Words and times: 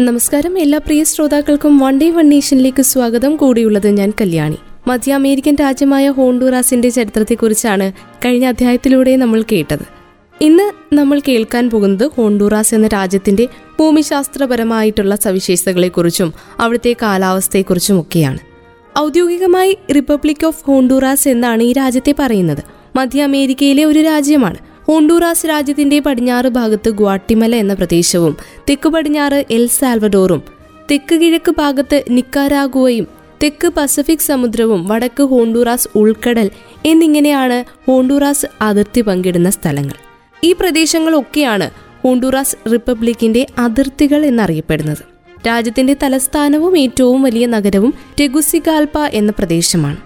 നമസ്കാരം. 0.00 0.58
എല്ലാ 0.58 0.78
പ്രിയ 0.78 1.04
ശ്രോതാക്കൾക്കും 1.04 1.78
വൺ 1.78 1.98
ഡേ 1.98 2.10
വൺ 2.10 2.28
നേഷനിലേക്ക് 2.28 2.82
സ്വാഗതം. 2.82 3.36
കൂടിയുള്ളത് 3.36 3.88
ഞാൻ 3.88 4.12
കല്യാണി. 4.20 4.56
മധ്യ 4.86 5.14
അമേരിക്കൻ 5.14 5.56
രാജ്യമായ 5.60 6.10
ഹോണ്ടുറാസിന്റെ 6.10 6.88
ചരിത്രത്തെക്കുറിച്ചാണ് 6.88 7.92
കഴിഞ്ഞ 8.24 8.46
അധ്യായത്തിലൂടെ 8.46 9.16
നമ്മൾ 9.16 9.42
കേട്ടത്. 9.52 9.84
ഇന്ന് 10.40 10.94
നമ്മൾ 10.94 11.20
കേൾക്കാൻ 11.28 11.70
പോകുന്നത് 11.70 12.10
ഹോണ്ടുറാസ് 12.16 12.74
എന്ന 12.74 12.86
രാജ്യത്തിന്റെ 12.86 13.48
ഭൂമിശാസ്ത്രപരമായിട്ടുള്ള 13.80 15.16
സവിശേഷതകളെക്കുറിച്ചും 15.16 16.34
അവിടുത്തെ 16.60 16.96
കാലാവസ്ഥയെക്കുറിച്ചും 17.02 18.00
ഒക്കെയാണ് 18.00 18.38
ഔദ്യോഗികമായി 18.98 19.78
റിപ്പബ്ലിക് 19.96 20.46
ഓഫ് 20.46 20.64
ഹോണ്ടുറാസ് 20.66 21.28
എന്നാണ് 21.28 21.62
ഈ 21.62 21.72
രാജ്യത്തെ 21.72 22.14
പറയുന്നത്. 22.18 22.62
മധ്യ 22.96 23.22
അമേരിക്കയിലെ 23.22 23.84
ഒരു 23.84 23.98
രാജ്യമാണ്. 23.98 24.69
ഹോണ്ടൂറാസ് 24.90 25.46
രാജ്യത്തിന്റെ 25.48 26.00
പടിഞ്ഞാറ് 26.00 26.48
ഭാഗത്ത് 26.48 26.90
ഗ്വാട്ടിമല 26.90 27.56
എന്ന 27.56 27.74
പ്രദേശവും 27.74 28.36
തെക്ക് 28.70 28.88
പടിഞ്ഞാറ് 28.88 29.44
എൽ 29.50 29.66
സാൽവഡോറും 29.66 30.42
തെക്ക് 30.90 31.14
കിഴക്ക് 31.14 31.54
ഭാഗത്ത് 31.58 32.04
നിക്കാരാഗുവയും 32.10 33.06
തെക്ക് 33.42 33.68
പസഫിക് 33.68 34.18
സമുദ്രവും 34.18 34.86
വടക്ക് 34.86 35.22
ഹോണ്ടൂറാസ് 35.22 35.88
ഉൾക്കടൽ 35.94 36.50
എന്നിങ്ങനെയാണ് 36.86 37.64
ഹോണ്ടൂറാസ് 37.86 38.46
അതിർത്തി 38.60 39.00
പങ്കിടുന്ന 39.00 39.50
സ്ഥലങ്ങൾ. 39.50 39.94
ഈ 40.44 40.52
പ്രദേശങ്ങളൊക്കെയാണ് 40.52 41.70
ഹോണ്ടൂറാസ് 42.02 42.72
റിപ്പബ്ലിക്കിന്റെ 42.72 43.46
അതിർത്തികൾ 43.58 44.26
എന്നറിയപ്പെടുന്നത്. 44.26 45.04
രാജ്യത്തിന്റെ 45.46 45.96
തലസ്ഥാനവും 46.02 46.78
ഏറ്റവും 46.78 47.22
വലിയ 47.22 47.46
നഗരവും 47.46 47.94
ടെഗുസിഗാൽപ 48.20 48.98
എന്ന 48.98 49.32
പ്രദേശമാണ്. 49.38 49.96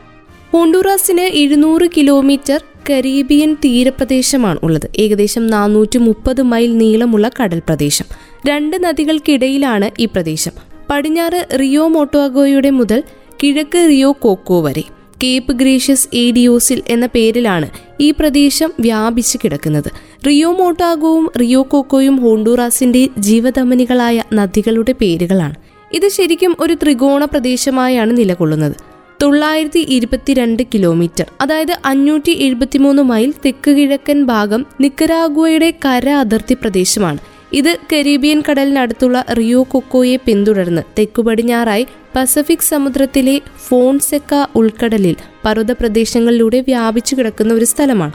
ഹോണ്ടൂറാസിന് 0.52 1.20
എഴുന്നൂറ് 1.20 1.90
കിലോമീറ്റർ 1.96 2.60
കരീബിയൻ 2.90 3.54
തീരപ്രദേശമാണ് 3.54 4.58
ഉള്ളത്. 4.62 4.90
ഏകദേശം 4.96 5.46
നാനൂറ്റി 5.46 5.98
മുപ്പത് 5.98 6.42
മൈൽ 6.42 6.78
നീളമുള്ള 6.78 7.30
കടൽ 7.42 7.58
പ്രദേശം 7.58 8.04
രണ്ട് 8.48 8.84
നദികൾക്കിടയിലാണ് 8.84 9.90
ഈ 9.98 10.04
പ്രദേശം. 10.04 10.52
പടിഞ്ഞാറ് 10.90 11.46
റിയോ 11.60 11.88
മോട്ടോഗോയുടെ 11.88 12.70
മുതൽ 12.70 13.02
കിഴക്ക് 13.42 13.86
റിയോ 13.88 14.12
കോക്കോ 14.12 14.62
വരെ. 14.62 14.82
കേപ്പ് 15.22 15.52
ഗ്രീഷ്യസ് 15.52 16.08
ഏഡിയോസിൽ 16.14 16.82
എന്ന 16.88 17.06
പേരിലാണ് 17.06 17.70
ഈ 18.00 18.10
പ്രദേശം 18.10 18.72
വ്യാപിച്ചു 18.80 19.38
കിടക്കുന്നത്. 19.44 19.90
റിയോ 20.26 20.52
മോട്ടാഗോവും 20.52 21.30
റിയോ 21.40 21.62
കോക്കോയും 21.62 22.16
ഹോണ്ടൂറാസിന്റെ 22.16 23.08
ജീവധമനികളായ 23.18 24.22
നദികളുടെ 24.34 24.92
പേരുകളാണ്. 24.92 25.54
ഇത് 25.92 26.08
ശരിക്കും 26.08 26.56
ഒരു 26.60 26.74
ത്രികോണ 26.74 27.24
പ്രദേശമായാണ് 27.24 28.16
നിലകൊള്ളുന്നത്. 28.16 28.93
തൊള്ളായിരത്തി 29.24 29.78
ഇരുപത്തിരണ്ട് 29.78 30.62
കിലോമീറ്റർ. 30.74 31.26
അതായത് 31.40 31.78
അഞ്ഞൂറ്റി 31.84 32.30
എഴുപത്തിമൂന്ന് 32.30 33.02
മൈൽ 33.02 33.34
തെക്ക് 33.44 33.70
കിഴക്കൻ 33.70 34.24
ഭാഗം 34.24 34.66
നിക്കരാഗുവയുടെ 34.80 35.74
കര 35.84 36.08
അതിർത്തി 36.08 36.54
പ്രദേശമാണ്. 36.54 37.18
ഇത് 37.52 37.78
കരീബിയൻ 37.92 38.42
കടലിനടുത്തുള്ള 38.50 39.24
റിയോ 39.38 39.62
കൊക്കോയെ 39.62 40.16
പിന്തുടർന്ന് 40.16 40.82
തെക്കുപടിഞ്ഞാറായി 40.98 41.86
പസഫിക് 42.16 42.58
സമുദ്രത്തിലെ 42.58 43.40
ഫോൺസെക്ക 43.68 44.46
ഉൾക്കടലിൽ 44.54 45.16
പർവത 45.44 45.72
പ്രദേശങ്ങളിലൂടെ 45.72 46.60
വ്യാപിച്ചു 46.60 47.14
കിടക്കുന്ന 47.14 47.54
ഒരു 47.54 47.64
സ്ഥലമാണ്. 47.64 48.12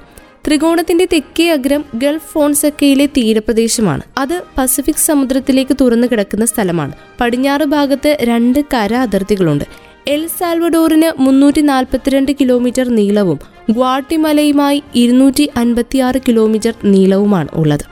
ത്രികോണത്തിന്റെ 0.47 1.07
തെക്കേ 1.13 1.51
അഗ്രം 1.51 1.85
ഗൾഫ് 1.95 2.31
ഫോൺസെക്കയിലെ 2.31 3.05
തീരപ്രദേശമാണ്. 3.05 4.01
അത് 4.17 4.41
പസഫിക് 4.57 4.95
സമുദ്രത്തിലേക്ക് 4.95 5.77
തുറന്നു 5.81 6.07
കിടക്കുന്ന 6.07 6.45
സ്ഥലമാണ്. 6.45 6.91
പടിഞ്ഞാറ് 7.21 7.63
ഭാഗത്ത് 7.63 8.17
രണ്ട് 8.21 8.59
കര 8.73 8.93
അതിർത്തികളുണ്ട്. 8.93 9.88
എൽ 10.09 10.27
സാൽവഡോറിന് 10.27 11.21
മുന്നൂറ്റി 11.21 11.61
നാൽപ്പത്തിരണ്ട് 11.61 12.31
കിലോമീറ്റർ 12.31 12.87
നീളവും 12.89 13.39
ഗ്വാട്ടിമലയുമായി 13.69 14.83
ഇരുന്നൂറ്റി 14.95 15.49
അൻപത്തിയാറ് 15.55 16.21
കിലോമീറ്റർ 16.27 16.73
നീളവുമാണ് 16.83 17.47
ഉള്ളത്. 17.53 17.85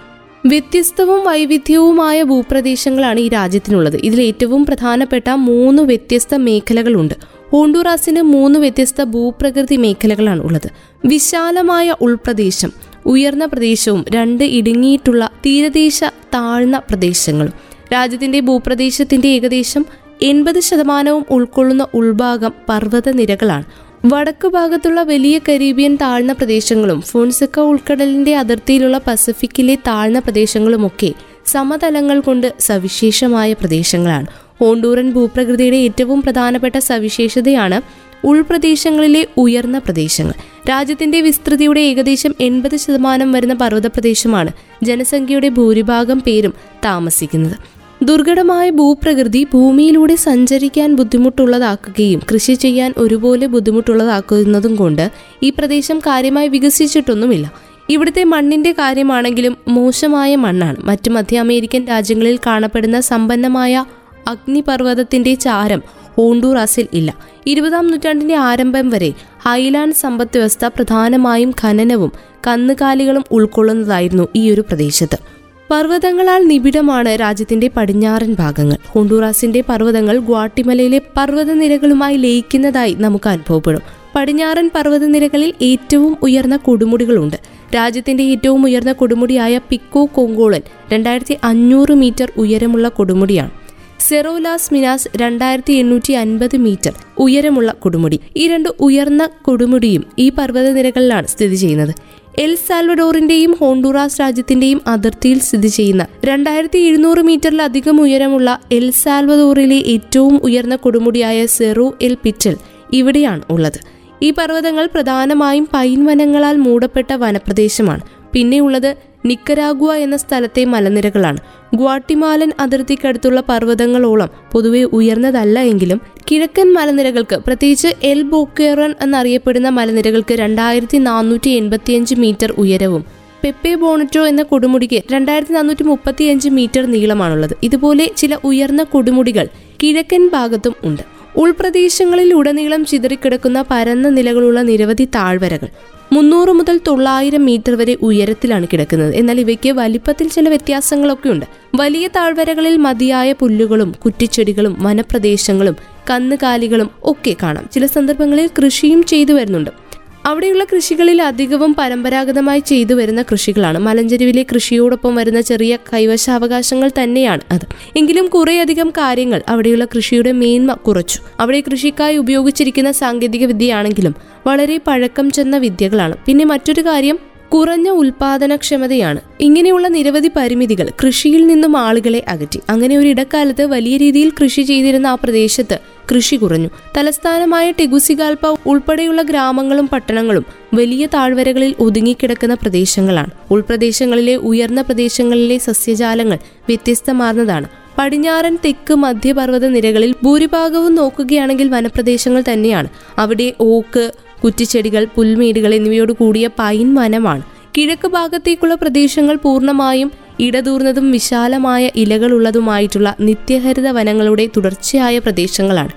വ്യത്യസ്തവും 0.45 1.25
വൈവിധ്യവുമായ 1.25 2.23
ഭൂപ്രദേശങ്ങളാണ് 2.23 3.19
ഈ 3.19 3.29
രാജ്യത്തിനുള്ളത്. 3.29 3.97
ഇതിൽ 4.03 4.21
ഏറ്റവും 4.21 4.65
പ്രധാനപ്പെട്ട 4.65 5.29
മൂന്ന് 5.29 5.83
വ്യത്യസ്ത 5.83 6.35
മേഖലകളുണ്ട്. 6.35 7.13
ഹോണ്ടുറാസിന് 7.51 8.21
മൂന്ന് 8.21 8.59
വ്യത്യസ്ത 8.59 9.03
ഭൂപ്രകൃതി 9.03 9.75
മേഖലകളാണ് 9.75 10.41
ഉള്ളത്. 10.41 10.69
വിശാലമായ 11.05 11.95
ഉൾപ്രദേശം 12.01 12.73
ഉയർന്ന 13.05 13.45
പ്രദേശവും 13.45 14.05
രണ്ട് 14.15 14.43
ഇടുങ്ങിയിട്ടുള്ള 14.43 15.29
തീരദേശ 15.45 16.03
താഴ്ന്ന 16.33 16.77
പ്രദേശങ്ങളും. 16.77 17.53
രാജ്യത്തിന്റെ 17.93 18.39
ഭൂപ്രദേശത്തിന്റെ 18.39 19.27
ഏകദേശം 19.27 19.85
എൺപത് 20.21 20.59
ശതമാനവും 20.59 21.25
ഉൾക്കൊള്ളുന്ന 21.29 21.87
ഉൾഭാഗം 21.93 22.51
പർവത 22.69 23.09
നിരകളാണ് 23.09 23.63
വടക്കു 24.05 24.47
ഭാഗത്തുള്ള 24.47 25.03
വലിയ 25.03 25.39
കരീബിയൻ 25.49 25.95
താഴ്ന്ന 25.95 26.33
പ്രദേശങ്ങളും 26.33 27.01
ഫോൺസക്ക 27.01 27.59
ഉൾക്കടലിന്റെ 27.59 28.35
അതിർത്തിയിലുള്ള 28.35 29.01
പസഫിക്കിലെ 29.07 29.75
താഴ്ന്ന 29.75 30.19
പ്രദേശങ്ങളുമൊക്കെ 30.19 31.13
സമതലങ്ങൾ 31.45 32.19
കൊണ്ട് 32.19 32.53
സവിശേഷമായ 32.59 33.53
പ്രദേശങ്ങളാണ്. 33.53 34.27
ഹോണ്ടൂറൻ 34.59 35.11
ഭൂപ്രകൃതിയുടെ 35.11 35.75
ഏറ്റവും 35.75 36.21
പ്രധാനപ്പെട്ട 36.21 36.77
സവിശേഷതയാണ് 36.77 37.81
ഉൾപ്രദേശങ്ങളിലെ 38.27 39.27
ഉയർന്ന 39.37 39.79
പ്രദേശങ്ങൾ. 39.79 40.33
രാജ്യത്തിന്റെ 40.69 41.21
വിസ്തൃതിയുടെ 41.21 41.79
ഏകദേശം 41.79 42.35
എൺപത് 42.39 42.77
ശതമാനം 42.77 43.31
വരുന്ന 43.31 43.53
പർവത 43.53 43.87
പ്രദേശമാണ് 43.87 44.51
ജനസംഖ്യയുടെ 44.83 45.49
ഭൂരിഭാഗം 45.49 46.21
പേരും 46.21 46.53
താമസിക്കുന്നത്. 46.85 47.76
ദുർഘടമായ 48.03 48.69
ഭൂപ്രകൃതി 48.69 49.47
ഭൂമിയിലൂടെ 49.53 50.15
സഞ്ചരിക്കാൻ 50.15 50.95
ബുദ്ധിമുട്ടുള്ളതാക്കുകയും 50.95 52.21
കൃഷി 52.33 52.53
ചെയ്യാൻ 52.53 52.93
ഒരുപോലെ 52.97 53.47
ബുദ്ധിമുട്ടുള്ളതാക്കുന്നതും 53.47 54.75
കൊണ്ട് 54.75 55.11
ഈ 55.43 55.49
പ്രദേശം 55.49 55.99
കാര്യമായി 55.99 56.47
വികസിച്ചിട്ടൊന്നുമില്ല. 56.47 57.51
ഇവിടുത്തെ 57.89 58.23
മണ്ണിന്റെ 58.23 58.71
കാര്യമാണെങ്കിലും 58.71 59.57
മോശമായ 59.67 60.35
മണ്ണാണ്. 60.35 60.77
മറ്റ് 60.83 61.09
മധ്യ 61.09 61.39
അമേരിക്കൻ 61.39 61.85
രാജ്യങ്ങളിൽ 61.85 62.39
കാണപ്പെടുന്ന 62.45 62.99
സമ്പന്നമായ 62.99 63.85
അഗ്നിപർവതത്തിന്റെ 64.27 65.35
ചാരം 65.35 65.81
ഹോണ്ടൂറാസിൽ 66.17 66.87
ഇല്ല. 66.93 67.17
ഇരുപതാം 67.45 67.87
നൂറ്റാണ്ടിന്റെ 67.87 68.35
ആരംഭം 68.35 68.89
വരെ 68.89 69.13
ഹൈലാൻഡ് 69.45 69.93
സമ്പദ് 69.93 70.37
വ്യവസ്ഥ 70.37 70.65
പ്രധാനമായും 70.65 71.53
ഖനനവും 71.63 72.11
കന്നുകാലികളും 72.47 73.23
ഉൾക്കൊള്ളുന്നതായിരുന്നു 73.31 74.27
ഈ 74.35 74.51
ഒരു 74.51 74.61
പ്രദേശത്ത്. 74.61 75.36
പർവതങ്ങളാൽ 75.71 76.47
നിബിഡമാണ് 76.47 77.09
രാജ്യത്തിന്റെ 77.09 77.67
പടിഞ്ഞാറൻ 77.77 78.33
ഭാഗങ്ങൾ. 78.33 78.77
ഹോണ്ടൂറാസിന്റെ 78.87 79.63
പർവതങ്ങൾ 79.69 80.17
ഗ്വാട്ടിമലയിലെ 80.17 81.01
പർവതനിരകളുമായി 81.17 82.17
ലയിക്കുന്നതായി 82.17 82.93
നമുക്ക് 82.93 83.29
അനുഭവപ്പെടും. 83.29 83.81
പടിഞ്ഞാറൻ 84.15 84.69
പർവതനിരകളിൽ 84.75 85.53
ഏറ്റവും 85.61 86.17
ഉയർന്ന 86.21 86.55
കൊടുമുടികളുണ്ട്. 86.57 87.35
രാജ്യത്തിന്റെ 87.75 88.23
ഏറ്റവും 88.23 88.65
ഉയർന്ന 88.65 88.91
കൊടുമുടിയായ 88.91 89.59
പിക്കോ 89.69 90.05
കൊങ്കോളൻ 90.05 90.61
രണ്ടായിരത്തി 90.93 91.37
അഞ്ഞൂറ് 91.43 91.93
മീറ്റർ 91.93 92.31
ഉയരമുള്ള 92.37 92.89
കൊടുമുടിയാണ്. 92.89 93.51
സെറോലാസ് 93.99 94.73
മിനാസ് 94.73 95.07
രണ്ടായിരത്തി 95.15 95.73
എണ്ണൂറ്റി 95.73 96.11
അൻപത് 96.11 96.57
മീറ്റർ 96.57 96.93
ഉയരമുള്ള 97.17 97.71
കൊടുമുടി. 97.71 98.19
ഈ 98.37 98.47
രണ്ട് 98.47 98.69
ഉയർന്ന 98.79 99.29
കൊടുമുടിയും 99.41 100.03
ഈ 100.19 100.29
പർവതനിരകളിലാണ് 100.29 101.27
സ്ഥിതി 101.27 101.55
ചെയ്യുന്നത്. 101.55 101.95
എൽ 102.39 102.55
സാൽവഡോറിന്റെയും 102.55 103.55
ഹോണ്ടുറാസ് 103.59 104.19
രാജ്യത്തിന്റെയും 104.21 104.81
അതിർത്തിയിൽ 104.87 105.39
സ്ഥിതി 105.39 105.67
ചെയ്യുന്ന 105.67 106.05
രണ്ടായിരത്തി 106.25 106.79
എഴുന്നൂറ് 106.79 107.21
മീറ്ററിലധികം 107.21 108.01
ഉയരമുള്ള 108.01 108.59
എൽ 108.71 108.91
സാൽവഡോറിലെ 108.91 109.75
ഏറ്റവും 109.75 110.41
ഉയർന്ന 110.43 110.75
കൊടുമുടിയായ 110.75 111.45
സെറു 111.45 111.97
എൽ 112.01 112.17
പിറ്റൽ 112.23 112.57
ഇവിടെയാണ് 112.93 113.41
ഉള്ളത്. 113.49 113.79
ഈ 114.21 114.31
പർവതങ്ങൾ 114.31 114.89
പ്രധാനമായും 114.93 115.69
പൈൻ 115.73 116.05
വനങ്ങളാൽ 116.05 116.57
മൂടപ്പെട്ട 116.57 117.13
വനപ്രദേശമാണ്. 117.13 118.16
പിന്നെയുള്ളത് 118.33 118.95
നിക്കരാഗുവ 119.25 119.93
എന്ന 119.93 120.17
സ്ഥലത്തെ 120.17 120.65
മലനിരകളാണ്. 120.65 121.37
ഗ്വാട്ടിമാലൻ 121.75 122.51
അതിർത്തിക്കടുത്തുള്ള 122.59 123.43
പർവതങ്ങളോളം 123.49 124.29
പൊതുവെ 124.51 124.83
ഉയർന്നതല്ല 124.83 125.59
എങ്കിലും 125.59 126.01
കിഴക്കൻ 126.31 126.73
മലനിരകൾക്ക് 126.73 127.35
പ്രത്യേകിച്ച് 127.35 127.87
എൽ 128.03 128.21
ബോക്കേറൻ 128.21 128.95
എന്നറിയപ്പെടുന്ന 129.01 129.69
മലനിരകൾക്ക് 129.69 130.33
രണ്ടായിരത്തി 130.33 130.97
നാനൂറ്റി 130.97 131.49
എൺപത്തിയഞ്ച് 131.49 132.15
മീറ്റർ 132.15 132.53
ഉയരവും 132.57 133.05
പെപ്പെ 133.43 133.75
ബോണറ്റോ 133.75 134.27
എന്ന 134.27 134.43
കൊടുമുടിക്ക് 134.43 135.03
രണ്ടായിരത്തി 135.11 135.53
നാനൂറ്റി 135.53 135.83
മുപ്പത്തിയഞ്ച് 135.83 136.49
മീറ്റർ 136.49 136.85
നീളമാണുള്ളത്. 136.85 137.53
ഇതുപോലെ 137.63 138.11
ചില 138.17 138.37
ഉയർന്ന 138.43 138.83
കൊടുമുടികൾ 138.83 139.47
കിഴക്കൻ 139.83 140.29
ഭാഗത്തും 140.29 140.75
ഉണ്ട്. 140.83 141.16
ഉൾപ്രദേശങ്ങളിൽ 141.37 142.33
ഉടനീളം 142.33 142.85
ചിതറിക്കിടക്കുന്ന 142.85 143.65
പരന്ന 143.71 144.09
നിലകളുള്ള 144.09 144.61
നിരവധി 144.61 145.05
താഴ്വരകൾ. 145.05 145.67
മുന്നൂറ് 146.13 146.49
മുതൽ 146.49 146.79
തൊള്ളായിരം 146.87 147.45
മീറ്റർ 147.45 147.75
വരെ 147.75 147.97
ഉയരത്തിലാണ് 148.01 148.67
കിടക്കുന്നത്. 148.73 149.15
എന്നാൽ 149.15 149.39
ഇവയ്ക്ക് 149.39 149.71
വലിപ്പത്തിൽ 149.71 150.27
ചില 150.29 150.49
വ്യത്യാസങ്ങളൊക്കെ 150.49 151.29
ഉണ്ട് 151.29 151.45
വലിയ 151.75 152.07
താഴ്വരകളിൽ 152.07 152.77
മതിയായ 152.77 153.31
പുല്ലുകളും 153.33 153.95
കുറ്റിച്ചെടികളും 154.05 154.77
വനപ്രദേശങ്ങളും 154.79 155.75
കന്നുകാലികളും 156.09 156.89
ഒക്കെ 157.03 157.35
കാണാം. 157.43 157.69
ചില 157.73 157.85
സന്ദർഭങ്ങളിൽ 157.85 158.49
കൃഷിയും 158.57 159.03
ചെയ്തു 159.03 159.33
വരുന്നുണ്ട്. 159.33 159.86
അവിടെയുള്ള 160.27 160.63
കൃഷികളിൽ 160.63 161.21
അധികവും 161.21 161.75
പരമ്പരാഗതമായി 161.79 162.59
ചെയ്തു 162.59 162.93
വരുന്ന 162.93 163.21
കൃഷികളാണ്. 163.21 163.77
മലഞ്ചെരുവിലെ 163.77 164.43
കൃഷിയോടൊപ്പം 164.43 165.15
വരുന്ന 165.15 165.41
ചെറിയ 165.41 165.77
കൈവശാവകാശങ്ങൾ 165.93 166.91
തന്നെയാണ് 167.03 167.41
അത്. 167.51 167.65
എങ്കിലും 167.97 168.27
കുറേയധികം 168.27 168.89
കാര്യങ്ങൾ 168.89 169.41
അവിടെയുള്ള 169.47 169.85
കൃഷിയുടെ 169.85 170.31
മേന്മ 170.31 170.73
കുറച്ചു. 170.73 171.19
അവിടെ 171.39 171.63
കൃഷിക്കായി 171.71 172.17
ഉപയോഗിച്ചിരിക്കുന്ന 172.17 172.91
സാങ്കേതിക 172.91 173.45
വിദ്യയാണെങ്കിലും 173.45 174.15
വളരെ 174.47 174.79
പഴക്കം 174.87 175.31
ചെന്ന 175.31 175.57
വിദ്യകളാണ്. 175.57 176.15
പിന്നെ 176.25 176.45
മറ്റൊരു 176.45 176.81
കാര്യം 176.81 177.19
കുറഞ്ഞ 177.53 177.89
ഉൽപാദനക്ഷമതയാണ്. 177.89 179.21
ഇങ്ങനെയുള്ള 179.39 179.87
നിരവധി 179.87 180.29
പരിമിതികൾ 180.35 180.89
കൃഷിയിൽ 181.05 181.47
നിന്നും 181.47 181.77
ആളുകളെ 181.77 182.25
അകറ്റി. 182.27 182.59
അങ്ങനെ 182.69 182.97
ഒരു 182.97 183.07
ഇടക്കാലത്ത് 183.07 183.65
വലിയ 183.65 183.97
രീതിയിൽ 183.97 184.29
കൃഷി 184.29 184.61
ചെയ്തിരുന്ന 184.61 185.07
ആ 185.07 185.15
പ്രദേശത്ത് 185.15 185.79
കൃഷി 186.15 186.35
കുറഞ്ഞു. 186.35 186.69
തലസ്ഥാനമായ 186.97 187.71
ടെഗുസിഗാൽപ 187.71 188.57
ഉൾപ്പെടെയുള്ള 188.65 189.21
ഗ്രാമങ്ങളും 189.21 189.87
പട്ടണങ്ങളും 189.87 190.45
വലിയ 190.73 191.05
താഴ്വരകളിൽ 191.05 191.75
ഒതുങ്ങിക്കിടക്കുന്ന 191.79 192.53
പ്രദേശങ്ങളാണ്. 192.53 193.29
ഉൾപ്രദേശങ്ങളിലെ 193.51 194.35
ഉയർന്ന 194.35 194.81
പ്രദേശങ്ങളിലെ 194.81 195.57
സസ്യജാലങ്ങൾ 195.57 196.37
വ്യത്യസ്തമാർന്നതാണ്. 196.67 197.67
പടിഞ്ഞാറൻ 197.97 198.57
തെക്ക് 198.65 198.93
മധ്യപർവത 198.93 199.67
നിരകളിൽ 199.67 200.15
ഭൂരിഭാഗവും 200.23 200.95
നോക്കുകയാണെങ്കിൽ 200.95 201.69
വനപ്രദേശങ്ങൾ 201.69 202.43
തന്നെയാണ്. 202.53 202.87
അവിടെ 203.17 203.53
ഓക്ക് 203.61 204.11
കുറ്റിച്ചെടികൾ 204.43 205.07
പുൽമേടുകൾ 205.15 205.73
എന്നിവയോട് 205.73 206.11
കൂടിയ 206.11 206.49
പൈൻ 206.59 206.95
വനമാണ്. 206.95 207.41
കിഴക്ക് 207.77 208.07
ഭാഗത്തേക്കുള്ള 208.07 208.75
പ്രദേശങ്ങൾ 208.75 209.35
പൂർണമായും 209.35 210.11
ഇടതൂർന്നതും 210.39 211.11
വിശാലമായ 211.11 211.89
ഇലകളുള്ളതുമായിട്ടുള്ള 211.95 213.15
നിത്യഹരിത 213.19 213.87
വനങ്ങളുടെ 213.87 214.49
തുടർച്ചയായ 214.57 215.17
പ്രദേശങ്ങളാണ്. 215.17 215.89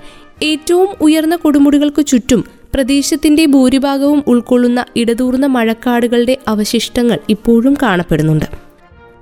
ഏറ്റവും 0.43 0.87
ഉയർന്ന 1.01 1.35
കൊടുമുടികൾക്ക് 1.35 2.05
ചുറ്റും 2.05 2.43
പ്രദേശത്തിന്റെ 2.73 3.45
ഭൂരിഭാഗവും 3.45 4.23
ഉൾക്കൊള്ളുന്ന 4.27 4.85
ഇടതൂർന്ന 4.95 5.45
മഴക്കാടുകളുടെ 5.45 6.37
അവശിഷ്ടങ്ങൾ 6.47 7.19
ഇപ്പോഴും 7.29 7.77
കാണപ്പെടുന്നുണ്ട്. 7.81 8.45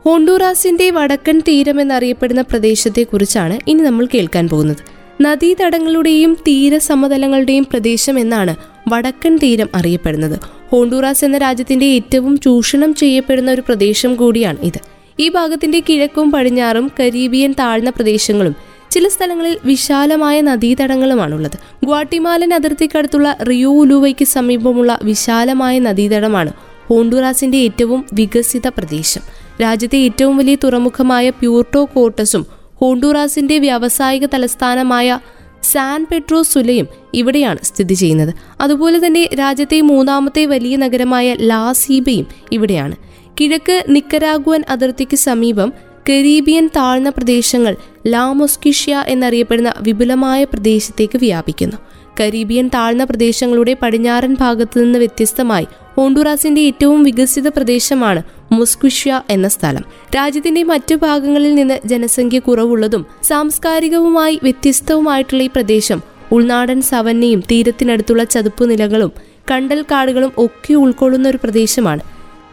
ഹോണ്ടൂറാസിന്റെ 0.05 0.89
വടക്കൻ 0.89 1.39
തീരം 1.39 1.81
എന്നറിയപ്പെടുന്ന 1.81 2.41
പ്രദേശത്തെക്കുറിച്ചാണ് 2.41 3.59
ഇനി 3.67 3.83
നമ്മൾ 3.83 4.07
കേൾക്കാൻ 4.13 4.47
പോകുന്നത്. 4.47 4.77
നദീതടങ്ങളുടെയും 5.21 6.33
തീരസമതലങ്ങളുടെയും 6.33 7.63
പ്രദേശം 7.63 8.19
എന്നാണ് 8.19 8.55
വടക്കൻ 8.89 9.37
തീരം 9.37 9.69
അറിയപ്പെടുന്നത്. 9.75 10.39
ഹോണ്ടൂറാസ് 10.71 11.25
എന്ന 11.25 11.37
രാജ്യത്തിന്റെ 11.37 11.85
ഏറ്റവും 11.85 12.39
ചൂഷണം 12.39 12.93
ചെയ്യപ്പെടുന്ന 12.93 13.51
ഒരു 13.51 13.61
പ്രദേശം 13.61 14.15
കൂടിയാണ് 14.15 14.57
ഇത്. 14.63 14.79
ഈ 15.19 15.29
ഭാഗത്തിന്റെ 15.29 15.83
കിഴക്കും 15.89 16.31
പടിഞ്ഞാറും 16.31 16.91
കരീബിയൻ 16.99 17.55
താഴ്ന്ന 17.59 17.89
പ്രദേശങ്ങളും 17.89 18.55
ചില 18.91 19.07
സ്ഥലങ്ങളിൽ 19.07 19.57
വിശാലമായ 19.65 20.41
നദീതടങ്ങളുമാണുള്ളത്. 20.41 21.85
ഗ്വാട്ടിമാലൻ 21.85 22.53
അതിർത്തിക്കടുത്തുള്ള 22.53 23.37
റിയോ 23.49 23.71
ഉലുവയ്ക്ക് 23.71 24.25
സമീപമുള്ള 24.25 24.99
വിശാലമായ 25.03 25.79
നദീതടമാണ് 25.79 26.53
ഹോണ്ടുറാസിന്റെ 26.87 27.57
ഏറ്റവും 27.57 28.05
വികസിത 28.13 28.67
പ്രദേശം. 28.67 29.21
രാജ്യത്തെ 29.61 29.97
ഏറ്റവും 29.97 30.37
വലിയ 30.37 30.55
തുറമുഖമായ 30.55 31.29
പ്യൂർട്ടോ 31.29 31.85
കോട്ടസും 31.85 32.45
ഹോണ്ടുറാസിന്റെ 32.75 33.59
വ്യാവസായിക 33.59 34.25
തലസ്ഥാനമായ 34.25 35.19
സാൻ 35.63 36.07
പെട്രോ 36.11 36.41
സുലയും 36.41 36.87
ഇവിടെയാണ് 37.13 37.57
സ്ഥിതി 37.63 37.93
ചെയ്യുന്നത്. 37.93 38.33
അതുപോലെ 38.61 39.05
തന്നെ 39.05 39.29
രാജ്യത്തെ 39.39 39.81
മൂന്നാമത്തെ 39.81 40.45
വലിയ 40.45 40.75
നഗരമായ 40.75 41.33
ലാസീബയും 41.33 42.27
ഇവിടെയാണ്. 42.51 42.95
കിഴക്ക് 43.41 43.85
നിക്കരാഗുവൻ 43.89 44.63
അതിർത്തിക്ക് 44.69 45.15
സമീപം 45.15 45.73
കരീബിയൻ 46.09 46.69
താഴ്ന്ന 46.75 47.09
പ്രദേശങ്ങൾ 47.09 47.75
ലാമൊസ്കിഷ്യ 48.07 49.03
എന്നറിയപ്പെടുന്ന 49.07 49.73
വിപുലമായ 49.81 50.43
പ്രദേശത്തേക്ക് 50.43 51.17
വ്യാപിക്കുന്നു. 51.17 51.77
കരീബിയൻ 52.19 52.67
താഴ്ന്ന 52.67 53.03
പ്രദേശങ്ങളുടെ 53.03 53.77
പടിഞ്ഞാറൻ 53.81 54.35
ഭാഗത്തു 54.39 54.79
നിന്ന് 54.79 54.99
വ്യത്യസ്തമായി 54.99 55.67
ഹോണ്ടുറാസിന്റെ 55.97 56.61
ഏറ്റവും 56.61 57.03
വികസിത 57.03 57.47
പ്രദേശമാണ് 57.47 58.23
മുസ്കുഷ്യ 58.51 59.21
എന്ന 59.29 59.47
സ്ഥലം. 59.47 59.83
രാജ്യത്തിന്റെ 60.15 60.63
മറ്റു 60.63 60.95
ഭാഗങ്ങളിൽ 60.95 61.55
നിന്ന് 61.55 61.79
ജനസംഖ്യ 61.85 62.39
കുറവുള്ളതും 62.39 63.05
സാംസ്കാരികവുമായി 63.23 64.39
വ്യത്യസ്തവുമായിട്ടുള്ള 64.43 65.43
ഈ 65.43 65.47
പ്രദേശം 65.47 66.01
ഉൾനാടൻ 66.31 66.81
സവന്നയും 66.81 67.43
തീരത്തിനടുത്തുള്ള 67.51 68.23
ചതുപ്പ് 68.23 68.69
നിലകളും 68.69 69.11
കണ്ടൽ 69.51 69.81
കാടുകളും 69.81 70.31
ഒക്കെ 70.37 70.73
ഉൾക്കൊള്ളുന്ന 70.73 71.29
ഒരു 71.29 71.39
പ്രദേശമാണ്. 71.43 71.99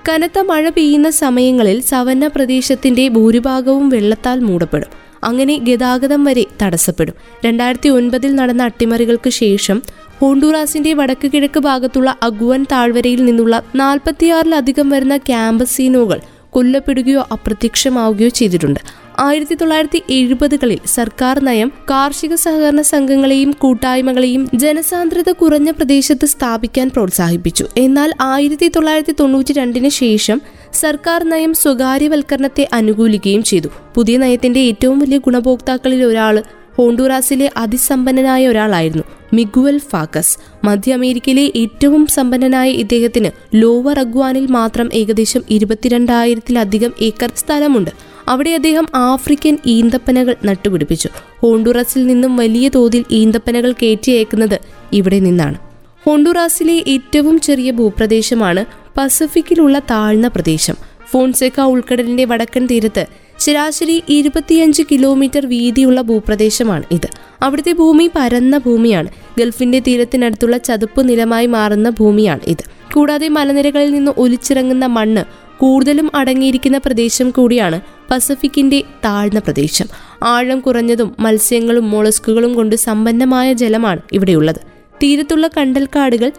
കനത്ത 0.09 0.39
മഴ 0.39 0.69
പെയ്യുന്ന 0.69 1.11
സമയങ്ങളിൽ 1.11 1.81
സവന്ന 1.81 2.27
പ്രദേശത്തിന്റെ 2.27 3.09
ഭൂരിഭാഗവും 3.09 3.89
വെള്ളത്താൽ 3.89 4.41
മൂടപ്പെടും. 4.41 5.06
അങ്ങനെ 5.25 5.59
ഗതാഗതം 5.59 6.25
വരെ 6.25 6.45
തടസ്സപ്പെടും. 6.63 7.15
രണ്ടായിരത്തി 7.45 7.89
ഒൻപതിൽ 7.89 8.35
നടന്ന 8.35 8.63
അട്ടിമറികൾക്ക് 8.63 9.31
ശേഷം 9.31 9.83
ഹോണ്ടൂറാസിന്റെ 10.21 10.95
വടക്ക് 10.95 11.33
കിഴക്ക് 11.33 11.61
ഭാഗത്തുള്ള 11.61 12.17
അഗുവൻ 12.23 12.67
താഴ്വരയിൽ 12.73 13.25
നിന്നുള്ള 13.25 13.63
നാൽപ്പത്തിയാറിലധികം 13.75 14.91
വരുന്ന 14.91 15.17
ക്യാമ്പസീനോകൾ 15.17 16.21
കൊല്ലപ്പെടുകയോ 16.51 17.29
അപ്രത്യക്ഷമാവുകയോ 17.33 18.29
ചെയ്തിട്ടുണ്ട്. 18.29 18.81
ആയിരത്തി 19.19 19.55
തൊള്ളായിരത്തി 19.55 20.03
എഴുപതുകളിൽ 20.11 20.79
സർക്കാർ 20.87 21.45
നയം 21.45 21.73
കാർഷിക 21.91 22.35
സഹകരണ 22.35 22.81
സംഘങ്ങളെയും 22.81 23.51
കൂട്ടായ്മകളെയും 23.51 24.51
ജനസാന്ദ്രത 24.55 25.31
കുറഞ്ഞ 25.33 25.71
പ്രദേശത്ത് 25.71 26.27
സ്ഥാപിക്കാൻ 26.27 26.91
പ്രോത്സാഹിപ്പിച്ചു. 26.91 27.67
എന്നാൽ 27.77 28.13
ആയിരത്തി 28.21 28.69
തൊള്ളായിരത്തി 28.69 29.15
തൊണ്ണൂറ്റി 29.21 29.53
രണ്ടിന് 29.53 29.89
ശേഷം 29.89 30.41
സർക്കാർ 30.73 31.25
നയം 31.25 31.55
സ്വകാര്യവൽക്കരണത്തെ 31.55 32.69
അനുകൂലിക്കുകയും 32.73 33.43
ചെയ്തു. 33.43 33.69
പുതിയ 33.95 34.17
നയത്തിന്റെ 34.17 34.61
ഏറ്റവും 34.61 34.99
വലിയ 34.99 35.19
ഗുണഭോക്താക്കളിൽ 35.19 36.05
ഒരാൾ 36.05 36.43
ഹോണ്ടുറാസിലെ 36.79 37.51
അതിസമ്പന്നനായ 37.57 38.49
ഒരാളായിരുന്നു 38.49 39.05
മിഗുവൽ 39.33 39.79
ഫാക്കസ്. 39.79 40.39
മധ്യ 40.65 40.95
അമേരിക്കയിലെ 40.95 41.53
ഏറ്റവും 41.57 42.07
സമ്പന്നനായ 42.07 42.71
ഇദ്ദേഹത്തിന് 42.71 43.31
ലോവർ 43.55 43.99
അഗ്വാനിൽ 43.99 44.47
മാത്രം 44.47 44.91
ഏകദേശം 44.95 45.41
ഇരുപത്തിരണ്ടായിരത്തിലധികം 45.51 46.93
ഏക്കർ 47.03 47.33
സ്ഥലമുണ്ട്. 47.37 47.91
അവിടെ 48.29 48.51
അദ്ദേഹം 48.51 48.87
ആഫ്രിക്കൻ 48.95 49.59
ഈന്തപ്പനകൾ 49.67 50.37
നട്ടുപിടിപ്പിച്ചു. 50.45 51.09
ഹോണ്ടുറാസിൽ 51.43 52.07
നിന്നും 52.07 52.37
വലിയ 52.37 52.69
തോതിൽ 52.69 53.05
ഈന്തപ്പനകൾ 53.11 53.73
കയറ്റി 53.73 54.13
അയക്കുന്നത് 54.13 54.59
ഇവിടെ 54.93 55.19
നിന്നാണ്. 55.19 55.59
ഹോണ്ടുറാസിലെ 56.07 56.85
ഏറ്റവും 56.89 57.41
ചെറിയ 57.41 57.71
ഭൂപ്രദേശമാണ് 57.71 58.86
പസഫിക്കിലുള്ള 58.97 59.79
താഴ്ന്ന 59.79 60.29
പ്രദേശം. 60.29 60.75
ഫോൺസെക്ക 61.11 61.61
ഉൾക്കടലിന്റെ 61.61 62.25
വടക്കൻ 62.25 62.67
തീരത്ത് 62.67 63.07
ശരാശരി 63.39 64.03
ഇരുപത്തിയഞ്ച് 64.09 64.83
കിലോമീറ്റർ 64.93 65.47
വീതിയുള്ള 65.47 66.01
ഭൂപ്രദേശമാണ് 66.01 66.83
ഇത്. 66.91 67.09
അവിടുത്തെ 67.43 67.73
ഭൂമി 67.73 68.11
പരന്ന 68.17 68.59
ഭൂമിയാണ്. 68.59 69.09
ഗൾഫിന്റെ 69.39 69.79
തീരത്തിനടുത്തുള്ള 69.79 70.59
ചതുപ്പ് 70.59 71.09
നിലമായി 71.09 71.47
മാറുന്ന 71.47 71.91
ഭൂമിയാണ് 71.91 72.41
ഇത്. 72.47 72.93
കൂടാതെ 72.95 73.29
മലനിരകളിൽ 73.29 73.91
നിന്ന് 73.91 74.13
ഒലിച്ചിറങ്ങുന്ന 74.19 74.87
മണ്ണ് 74.87 75.25
കൂടുതലും 75.59 76.11
അടങ്ങിയിരിക്കുന്ന 76.15 76.79
പ്രദേശം 76.79 77.31
കൂടിയാണ് 77.31 77.81
പസഫിക്കിന്റെ 78.11 78.83
താഴ്ന്ന 79.05 79.39
പ്രദേശം. 79.39 79.87
ആഴം 80.23 80.61
കുറഞ്ഞതും 80.61 81.17
മത്സ്യങ്ങളും 81.19 81.91
മോളസ്കുകളും 81.91 82.55
കൊണ്ട് 82.55 82.77
സമ്പന്നമായ 82.77 83.53
ജലമാണ് 83.53 84.01
ഇവിടെയുള്ളത്. 84.13 84.61
തീരത്തുള്ള 85.03 85.49
കണ്ടൽക്കാടുകൾ 85.57 86.33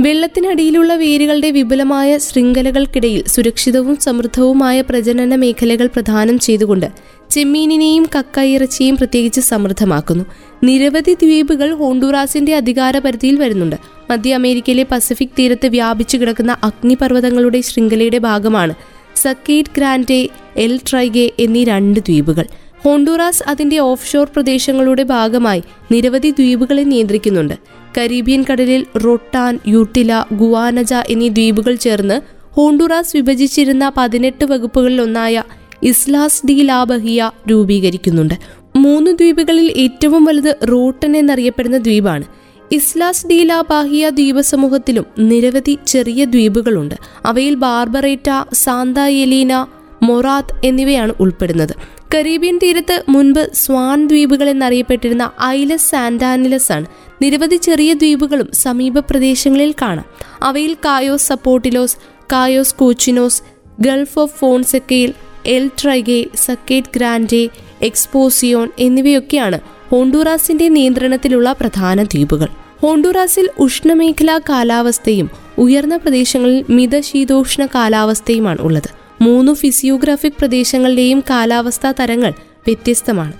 വെള്ളത്തിനടിയിലുള്ള 0.00 0.94
വേരുകളുടെ 0.96 1.50
വിപുലമായ 1.50 2.18
ശൃംഖലകൾക്കിടയിൽ 2.18 3.24
സുരക്ഷിതവും 3.26 3.96
സമൃദ്ധവുമായ 3.96 4.80
പ്രജനന 4.80 5.34
മേഖലകൾ 5.34 5.86
പ്രദാനം 5.86 6.38
ചെയ്തുകൊണ്ട് 6.38 6.86
ചെമ്മീനിനെയും 7.30 8.08
കക്കയിറച്ചിയും 8.14 8.96
പ്രത്യേകിച്ച് 8.96 9.40
സമൃദ്ധമാക്കുന്നു. 9.40 10.24
നിരവധി 10.64 11.14
ദ്വീപുകൾ 11.14 11.74
ഹോണ്ടുറാസിന്റെ 11.74 12.54
അധികാരപരിധിയിൽ 12.56 13.36
വരുന്നുണ്ട്. 13.36 13.76
മധ്യ 14.10 14.34
അമേരിക്കയിലെ 14.34 14.86
പസഫിക് 14.90 15.34
തീരത്ത് 15.38 15.66
വ്യാപിച്ചു 15.66 16.16
കിടക്കുന്ന 16.16 16.56
അഗ്നിപർവതങ്ങളുടെ 16.64 17.60
ശൃംഖലയുടെ 17.60 18.18
ഭാഗമാണ് 18.18 18.74
സക്കേറ്റ് 19.16 19.74
ഗ്രാൻഡെ 19.76 20.28
എൽ 20.56 20.80
ട്രൈഗെ 20.90 21.30
എന്നീ 21.38 21.64
രണ്ട് 21.64 22.00
ദ്വീപുകൾ. 22.00 22.46
ഹോണ്ടുറാസ് 22.84 23.42
അതിന്റെ 23.48 23.78
ഓഫ്ഷോർ 23.78 24.26
പ്രദേശങ്ങളുടെ 24.34 25.02
ഭാഗമായി 25.02 25.62
നിരവധി 25.92 26.30
ദ്വീപുകളെ 26.30 26.82
നിയന്ത്രിക്കുന്നുണ്ട്. 26.82 27.54
കരീബിയൻ 27.98 28.44
കടലിൽ 28.52 28.98
റൊട്ടാൻ 28.98 29.58
യൂട്ടില 29.66 30.24
ഗുവാനജ 30.32 30.94
എന്നീ 31.08 31.28
ദ്വീപുകൾ 31.28 31.74
ചേർന്ന് 31.74 32.20
ഹോണ്ടുറാസ് 32.54 33.16
വിഭജിച്ചിരുന്ന 33.16 33.92
പതിനെട്ട് 33.96 34.44
വകുപ്പുകളിൽ 34.44 35.00
ഒന്നായ 35.00 35.42
ഇസ്ലാസ് 35.82 36.46
ഡി 36.46 36.52
ലാബഹിയ 36.52 37.30
രൂപീകരിക്കുന്നുണ്ട്. 37.50 38.34
മൂന്ന് 38.76 39.10
ദ്വീപുകളിൽ 39.10 39.72
ഏറ്റവും 39.76 40.24
വലുത് 40.24 40.58
റോട്ടൻ 40.68 41.16
എന്നറിയപ്പെടുന്ന 41.16 41.78
ദ്വീപാണ്. 41.78 42.24
ഇസ്ലാസ് 42.72 43.26
ഡി 43.26 43.44
ലാബാഹിയ 43.44 44.10
ദ്വീപസമൂഹത്തിലും 44.10 45.06
നിരവധി 45.18 45.78
ചെറിയ 45.86 46.24
ദ്വീപുകളുണ്ട്. 46.24 46.94
അവയിൽ 47.26 47.54
ബാർബറേറ്റ 47.54 48.30
സാന്ത 48.52 48.98
എലീന 48.98 49.66
മൊറാത്ത് 50.02 50.66
എന്നിവയാണ് 50.66 51.12
ഉൾപ്പെടുന്നത്. 51.20 51.74
കരീബിയൻ 52.14 52.58
തീരത്ത് 52.62 53.04
മുൻപ് 53.08 53.50
സ്വാൻ 53.54 54.06
ദ്വീപുകൾ 54.06 54.50
എന്നറിയപ്പെട്ടിരുന്ന 54.50 55.30
ഐലസ് 55.44 55.90
സാന്റാനിലസ് 55.90 56.72
ആണ്. 56.72 56.86
നിരവധി 57.22 57.56
ചെറിയ 57.56 57.92
ദ്വീപുകളും 57.92 58.48
സമീപ 58.52 58.98
പ്രദേശങ്ങളിൽ 58.98 59.74
കാണാം. 59.82 60.04
അവയിൽ 60.42 60.74
Cayos 60.74 61.28
Zapotillos 61.28 61.96
Cayos 62.32 62.74
Cochinos 62.74 63.42
Gulf 63.80 64.18
of 64.18 64.38
ഫോൺസെക്കയിൽ 64.38 65.14
El 65.46 65.70
ട്രൈഗെ 65.82 66.26
സക്കേറ്റ് 66.34 66.88
ഗ്രാൻഡെ 66.96 67.48
എക്സ്പോസിയോൺ 67.82 68.68
എന്നിവയൊക്കെയാണ് 68.78 69.60
ഹോണ്ടുറാസിന്റെ 69.90 70.68
നിയന്ത്രണത്തിലുള്ള 70.68 71.52
പ്രധാന 71.52 72.02
ദ്വീപുകൾ. 72.02 72.48
ഹോണ്ടുറാസിൽ 72.82 73.50
ഉഷ്ണമേഖലാ 73.58 74.38
കാലാവസ്ഥയും 74.38 75.30
ഉയർന്ന 75.58 75.96
പ്രദേശങ്ങളിൽ 75.96 76.64
മിതശീതോഷ്ണ 76.70 77.66
കാലാവസ്ഥയുമാണ് 77.66 78.58
ഉള്ളത്. 78.60 78.97
മൂന്ന് 79.20 79.52
ഫിസിയോഗ്രാഫിക് 79.52 80.32
പ്രദേശങ്ങളിലെയും 80.38 81.20
കാലാവസ്ഥാ 81.30 81.92
തരങ്ങൾ 82.00 82.30
വ്യത്യസ്തമാണ്. 82.66 83.32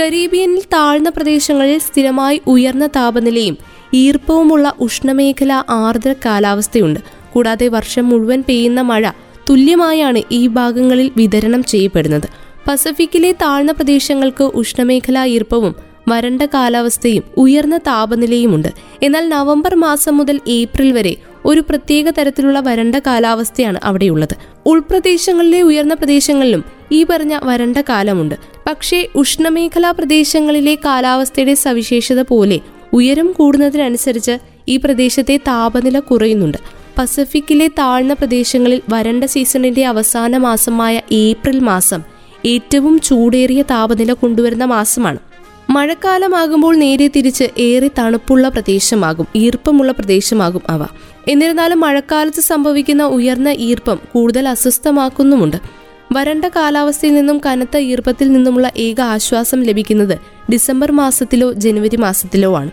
കരീബിയനിൽ 0.00 0.60
താഴ്ന്ന 0.60 1.08
പ്രദേശങ്ങളിൽ 1.08 1.78
സ്ഥിരമായി 1.78 2.40
ഉയർന്ന 2.46 2.86
താപനിലയും 2.86 3.58
ഈർപ്പവുമുള്ള 3.94 4.74
ഉഷ്ണമേഖല 4.80 5.52
ആർദ്ര 5.70 6.14
കാലാവസ്ഥയുണ്ട്. 6.26 7.00
കൂടാതെ 7.32 7.68
വർഷം 7.68 8.08
മുഴുവൻ 8.08 8.44
പെയ്യുന്ന 8.48 8.80
മഴ 8.80 9.10
തുല്യമായാണ് 9.50 10.22
ഈ 10.30 10.46
ഭാഗങ്ങളിൽ 10.46 11.10
വിതരണം 11.16 11.64
ചെയ്യപ്പെടുന്നത്. 11.64 12.28
പസഫിക്കിലെ 12.68 13.32
താഴ്ന്ന 13.32 13.72
പ്രദേശങ്ങൾക്ക് 13.72 14.44
ഉഷ്ണമേഖലാ 14.44 15.24
ഈർപ്പവും 15.24 15.74
വരണ്ട 16.08 16.42
കാലാവസ്ഥയും 16.42 17.22
ഉയർന്ന 17.36 17.76
താപനിലയുമുണ്ട്. 17.78 18.68
എന്നാൽ 19.02 19.28
നവംബർ 19.28 19.74
മാസം 19.74 20.16
മുതൽ 20.16 20.40
ഏപ്രിൽ 20.48 20.92
വരെ 20.92 21.16
ഒരു 21.44 21.60
പ്രത്യേക 21.60 22.10
തരത്തിലുള്ള 22.10 22.60
വരണ്ട 22.60 22.96
കാലാവസ്ഥയാണ് 22.96 23.80
അവിടെയുള്ളത്. 23.84 24.36
ഉൾപ്രദേശങ്ങളിലെ 24.66 25.62
ഉയർന്ന 25.62 25.94
പ്രദേശങ്ങളിലും 25.94 26.64
ഈ 26.92 27.04
പറഞ്ഞ 27.04 27.38
വരണ്ട 27.42 27.76
കാലമുണ്ട്. 27.88 28.34
പക്ഷേ 28.68 29.08
ഉഷ്ണമേഖലാ 29.14 29.90
പ്രദേശങ്ങളിലെ 29.90 30.74
കാലാവസ്ഥയുടെ 30.74 31.54
സവിശേഷത 31.54 32.20
പോലെ 32.22 32.60
ഉയരം 32.92 33.32
കൂടുന്നതിനനുസരിച്ച് 33.32 34.38
ഈ 34.68 34.76
പ്രദേശത്തെ 34.76 35.36
താപനില 35.36 35.98
കുറയുന്നുണ്ട്. 35.98 36.58
പസഫിക്കിലെ 36.98 37.68
താഴ്ന്ന 37.68 38.12
പ്രദേശങ്ങളിൽ 38.12 38.80
വരണ്ട 38.92 39.24
സീസണിന്റെ 39.24 39.86
അവസാന 39.86 40.36
മാസമായ 40.36 41.00
ഏപ്രിൽ 41.12 41.58
മാസം 41.60 42.02
ഏറ്റവും 42.46 43.00
ചൂടേറിയ 43.00 43.62
താപനില 43.62 44.12
കൊണ്ടുവരുന്ന 44.12 44.64
മാസമാണ്. 44.64 45.18
മഴക്കാലമാകുമ്പോൾ 45.70 46.76
നേരെ 46.76 47.08
തിരിച്ച് 47.08 47.44
ഏറെ 47.58 47.90
തണുപ്പുള്ള 47.98 48.48
പ്രദേശമാകും 48.48 49.26
ഈർപ്പമുള്ള 49.36 49.92
പ്രദേശമാകും 49.92 50.62
അവ. 50.68 50.86
എന്നിരുന്നാലും 51.28 51.80
മഴക്കാലത്ത് 51.80 52.40
സംഭവിക്കുന്ന 52.40 53.02
ഉയർന്ന 53.02 53.48
ഈർപ്പം 53.48 53.98
കൂടുതൽ 54.12 54.48
അസ്വസ്ഥമാക്കുന്നുമുണ്ട്. 54.48 55.56
വരണ്ട 56.12 56.44
കാലാവസ്ഥയിൽ 56.44 57.14
നിന്നും 57.14 57.40
കനത്ത 57.46 57.76
ഈർപ്പത്തിൽ 57.76 58.32
നിന്നുമുള്ള 58.32 58.72
ഏക 58.76 59.00
ആശ്വാസം 59.00 59.62
ലഭിക്കുന്നത് 59.62 60.18
ഡിസംബർ 60.52 60.92
മാസത്തിലോ 60.92 61.52
ജനുവരി 61.52 61.96
മാസത്തിലോ 61.96 62.56
ആണ്. 62.56 62.70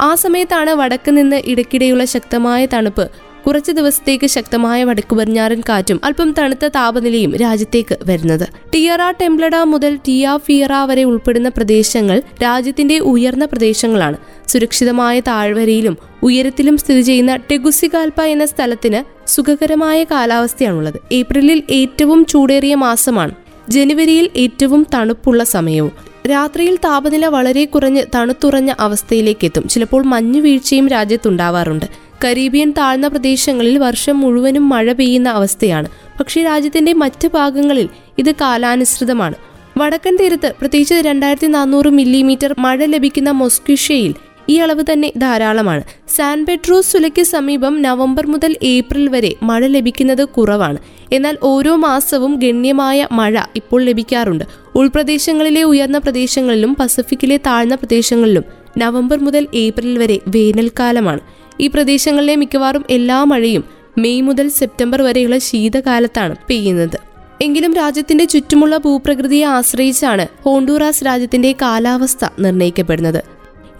ആ 0.00 0.14
സമയത്താണ് 0.14 0.70
വടക്ക് 0.70 1.16
നിന്ന് 1.16 1.42
ഇടയ്ക്കിടെയുള്ള 1.46 2.04
ശക്തമായ 2.04 2.66
തണുപ്പ് 2.66 3.10
കുറച്ച് 3.46 3.72
ദിവസത്തേക്ക് 3.72 4.26
ശക്തമായ 4.26 4.84
വടക്കു 4.84 5.14
പടിഞ്ഞാറൻ 5.16 5.60
കാറ്റും 5.68 6.00
അല്പം 6.04 6.34
തണുത്ത 6.38 6.66
താപനിലയും 6.66 7.36
രാജ്യത്തേക്ക് 7.36 7.98
വരുന്നത്. 8.02 8.48
ടിയറ 8.74 9.10
ടെംപ്ലഡ 9.10 9.56
മുതൽ 9.56 9.96
ടിയ 9.96 10.38
ഫിയറ 10.46 10.72
വരെ 10.72 11.04
ഉൾപ്പെടുന്ന 11.04 11.48
പ്രദേശങ്ങൾ 11.48 12.22
രാജ്യത്തിന്റെ 12.42 12.98
ഉയർന്ന 12.98 13.44
പ്രദേശങ്ങളാണ്. 13.44 14.16
സുരക്ഷിതമായ 14.48 15.20
താഴ്വരയിലും 15.20 15.96
ഉയരത്തിലും 16.22 16.76
സ്ഥിതി 16.76 17.00
ചെയ്യുന്ന 17.00 17.36
ടെഗുസികാൽപ 17.36 18.22
എന്ന 18.22 18.44
സ്ഥലത്തിന് 18.44 19.28
സുഖകരമായ 19.28 20.04
കാലാവസ്ഥയാണുള്ളത്. 20.04 21.00
ഏപ്രിലിൽ 21.12 21.62
ഏറ്റവും 21.70 22.24
ചൂടേറിയ 22.24 22.74
മാസമാണ്. 22.74 23.34
ജനുവരിയിൽ 23.68 24.30
ഏറ്റവും 24.36 24.86
തണുപ്പുള്ള 24.94 25.44
സമയവും. 25.44 25.92
രാത്രിയിൽ 26.30 26.76
താപനില 26.76 27.26
വളരെ 27.26 27.64
കുറഞ്ഞ് 27.64 28.02
തണുത്തുറഞ്ഞ 28.14 28.74
അവസ്ഥയിലേക്ക് 28.80 29.44
എത്തും 29.44 29.68
ചിലപ്പോൾ 29.68 30.02
മഞ്ഞുവീഴ്ചയും 30.04 30.88
രാജ്യത്തുണ്ടാവാറുണ്ട്. 30.88 31.86
കരീബിയൻ 32.24 32.70
താഴ്ന്ന 32.70 33.08
പ്രദേശങ്ങളിൽ 33.08 33.78
വർഷം 33.78 34.20
മുഴുവനും 34.20 34.68
മഴ 34.68 34.92
പെയ്യുന്ന 34.92 35.28
അവസ്ഥയാണ്. 35.28 35.88
പക്ഷേ 36.20 36.42
രാജ്യത്തിന്റെ 36.42 36.92
മറ്റ് 36.92 37.28
ഭാഗങ്ങളിൽ 37.34 37.88
ഇത് 38.18 38.32
കാലാനുസൃതമാണ്. 38.32 39.34
വടക്കൻ 39.78 40.16
തീരത്ത് 40.16 40.54
പ്രത്യേകിച്ച് 40.60 40.94
രണ്ടായിരത്തി 40.94 41.46
നാനൂറ് 41.46 41.88
മില്ലിമീറ്റർ 41.88 42.54
മഴ 42.58 42.84
ലഭിക്കുന്ന 42.84 43.30
മൊസ്കുഷ്യയിൽ 43.30 44.14
ഈ 44.48 44.56
അളവ് 44.56 44.82
തന്നെ 44.92 45.12
ധാരാളമാണ്. 45.16 45.82
സാൻ 46.16 46.46
പെട്രോസ് 46.46 46.92
സുലയ്ക്ക് 46.92 47.22
സമീപം 47.22 47.82
നവംബർ 47.82 48.26
മുതൽ 48.26 48.56
ഏപ്രിൽ 48.62 49.08
വരെ 49.08 49.34
മഴ 49.42 49.66
ലഭിക്കുന്നത് 49.66 50.24
കുറവാണ്. 50.24 50.78
എന്നാൽ 51.12 51.36
ഓരോ 51.42 51.76
മാസവും 51.76 52.38
ഗണ്യമായ 52.38 53.08
മഴ 53.12 53.38
ഇപ്പോൾ 53.56 53.82
ലഭിക്കാറുണ്ട്. 53.82 54.44
ഉൾപ്രദേശങ്ങളിലെ 54.74 55.62
ഉയർന്ന 55.62 55.98
പ്രദേശങ്ങളിലും 55.98 56.74
പസഫിക്കിലെ 56.74 57.36
താഴ്ന്ന 57.36 57.74
പ്രദേശങ്ങളിലും 57.74 58.44
നവംബർ 58.78 59.18
മുതൽ 59.18 59.46
ഏപ്രിൽ 59.54 59.98
വരെ 59.98 60.20
വേനൽക്കാലമാണ്. 60.28 61.20
ഈ 61.60 61.66
പ്രദേശങ്ങളിലെ 61.66 62.36
മിക്കവാറും 62.36 62.84
എല്ലാ 62.90 63.24
മഴയും 63.24 63.64
മെയ് 63.98 64.22
മുതൽ 64.22 64.48
സെപ്റ്റംബർ 64.48 65.02
വരെയുള്ള 65.02 65.38
ശീതകാലത്താണ് 65.38 66.36
പെയ്യുന്നത്. 66.48 66.98
എങ്കിലും 67.42 67.74
രാജ്യത്തിന്റെ 67.74 68.24
ചുറ്റുമുള്ള 68.24 68.76
ഭൂപ്രകൃതിയെ 68.76 69.44
ആശ്രയിച്ചാണ് 69.44 70.26
ഹോണ്ടൂറാസ് 70.42 71.06
രാജ്യത്തിന്റെ 71.06 71.54
കാലാവസ്ഥ 71.62 72.26
നിർണയിക്കപ്പെടുന്നത്. 72.38 73.24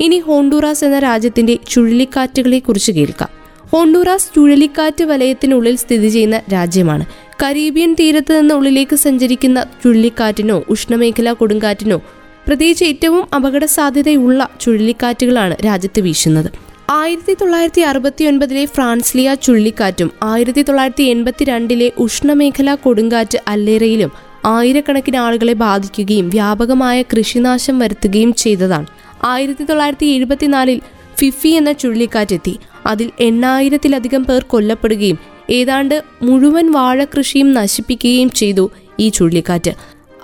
ഇനി 0.00 0.18
ഹോണ്ടൂറാസ് 0.18 0.84
എന്ന 0.84 0.98
രാജ്യത്തിന്റെ 0.98 1.58
ചുഴലിക്കാറ്റുകളെ 1.70 2.58
കുറിച്ച് 2.58 2.92
കേൾക്കാം. 2.92 3.28
ഹോണ്ടൂറാസ് 3.72 4.34
ചുഴലിക്കാറ്റ് 4.34 5.04
വലയത്തിനുള്ളിൽ 5.04 5.76
സ്ഥിതി 5.76 6.08
ചെയ്യുന്ന 6.08 6.40
രാജ്യമാണ്. 6.52 7.04
കരീബിയൻ 7.42 7.96
തീരത്ത് 8.00 8.40
നിന്ന് 8.40 8.54
ഉള്ളിലേക്ക് 8.54 8.96
സഞ്ചരിക്കുന്ന 8.96 9.66
ചുഴലിക്കാറ്റിനോ 9.84 10.64
ഉഷ്ണമേഖലാ 10.68 11.32
കൊടുങ്കാറ്റിനോ 11.32 12.02
പ്രത്യേകിച്ച് 12.46 12.84
ഏറ്റവും 12.84 13.34
അപകട 13.34 13.64
സാധ്യതയുള്ള 13.64 14.48
ചുഴലിക്കാറ്റുകളാണ് 14.60 15.56
രാജ്യത്ത് 15.64 16.00
വീശുന്നത്. 16.00 16.69
ആയിരത്തി 16.90 17.34
തൊള്ളായിരത്തി 17.34 17.80
അറുപത്തി 17.80 18.24
ഒൻപതിലെ 18.24 18.64
ഫ്രാൻസ്ലിയ 18.64 19.34
ചുഴലിക്കാറ്റും 19.34 20.10
ആയിരത്തി 20.22 20.62
തൊള്ളായിരത്തി 20.62 21.02
എൺപത്തി 21.02 21.44
രണ്ടിലെ 21.44 21.92
ഉഷ്ണമേഖലാ 21.98 22.74
കൊടുങ്കാറ്റ് 22.74 23.38
അല്ലേറയിലും 23.48 24.10
ആയിരക്കണക്കിന് 24.46 25.16
ആളുകളെ 25.16 25.52
ബാധിക്കുകയും 25.52 26.28
വ്യാപകമായ 26.28 27.02
കൃഷിനാശം 27.02 27.78
വരുത്തുകയും 27.78 28.34
ചെയ്തതാണ്. 28.34 28.86
ആയിരത്തി 29.24 29.64
തൊള്ളായിരത്തി 29.64 30.06
എഴുപത്തിനാലിൽ 30.06 30.78
ഫിഫി 31.16 31.48
എന്ന 31.48 31.72
ചുഴലിക്കാറ്റെത്തി 31.72 32.54
അതിൽ 32.86 33.10
എണ്ണായിരത്തിലധികം 33.20 34.24
പേർ 34.24 34.42
കൊല്ലപ്പെടുകയും 34.42 35.18
ഏതാണ്ട് 35.50 35.96
മുഴുവൻ 36.22 36.72
വാഴകൃഷിയും 36.72 37.52
നശിപ്പിക്കുകയും 37.52 38.30
ചെയ്തു 38.32 38.70
ഈ 38.98 39.08
ചുഴലിക്കാറ്റ് 39.08 39.72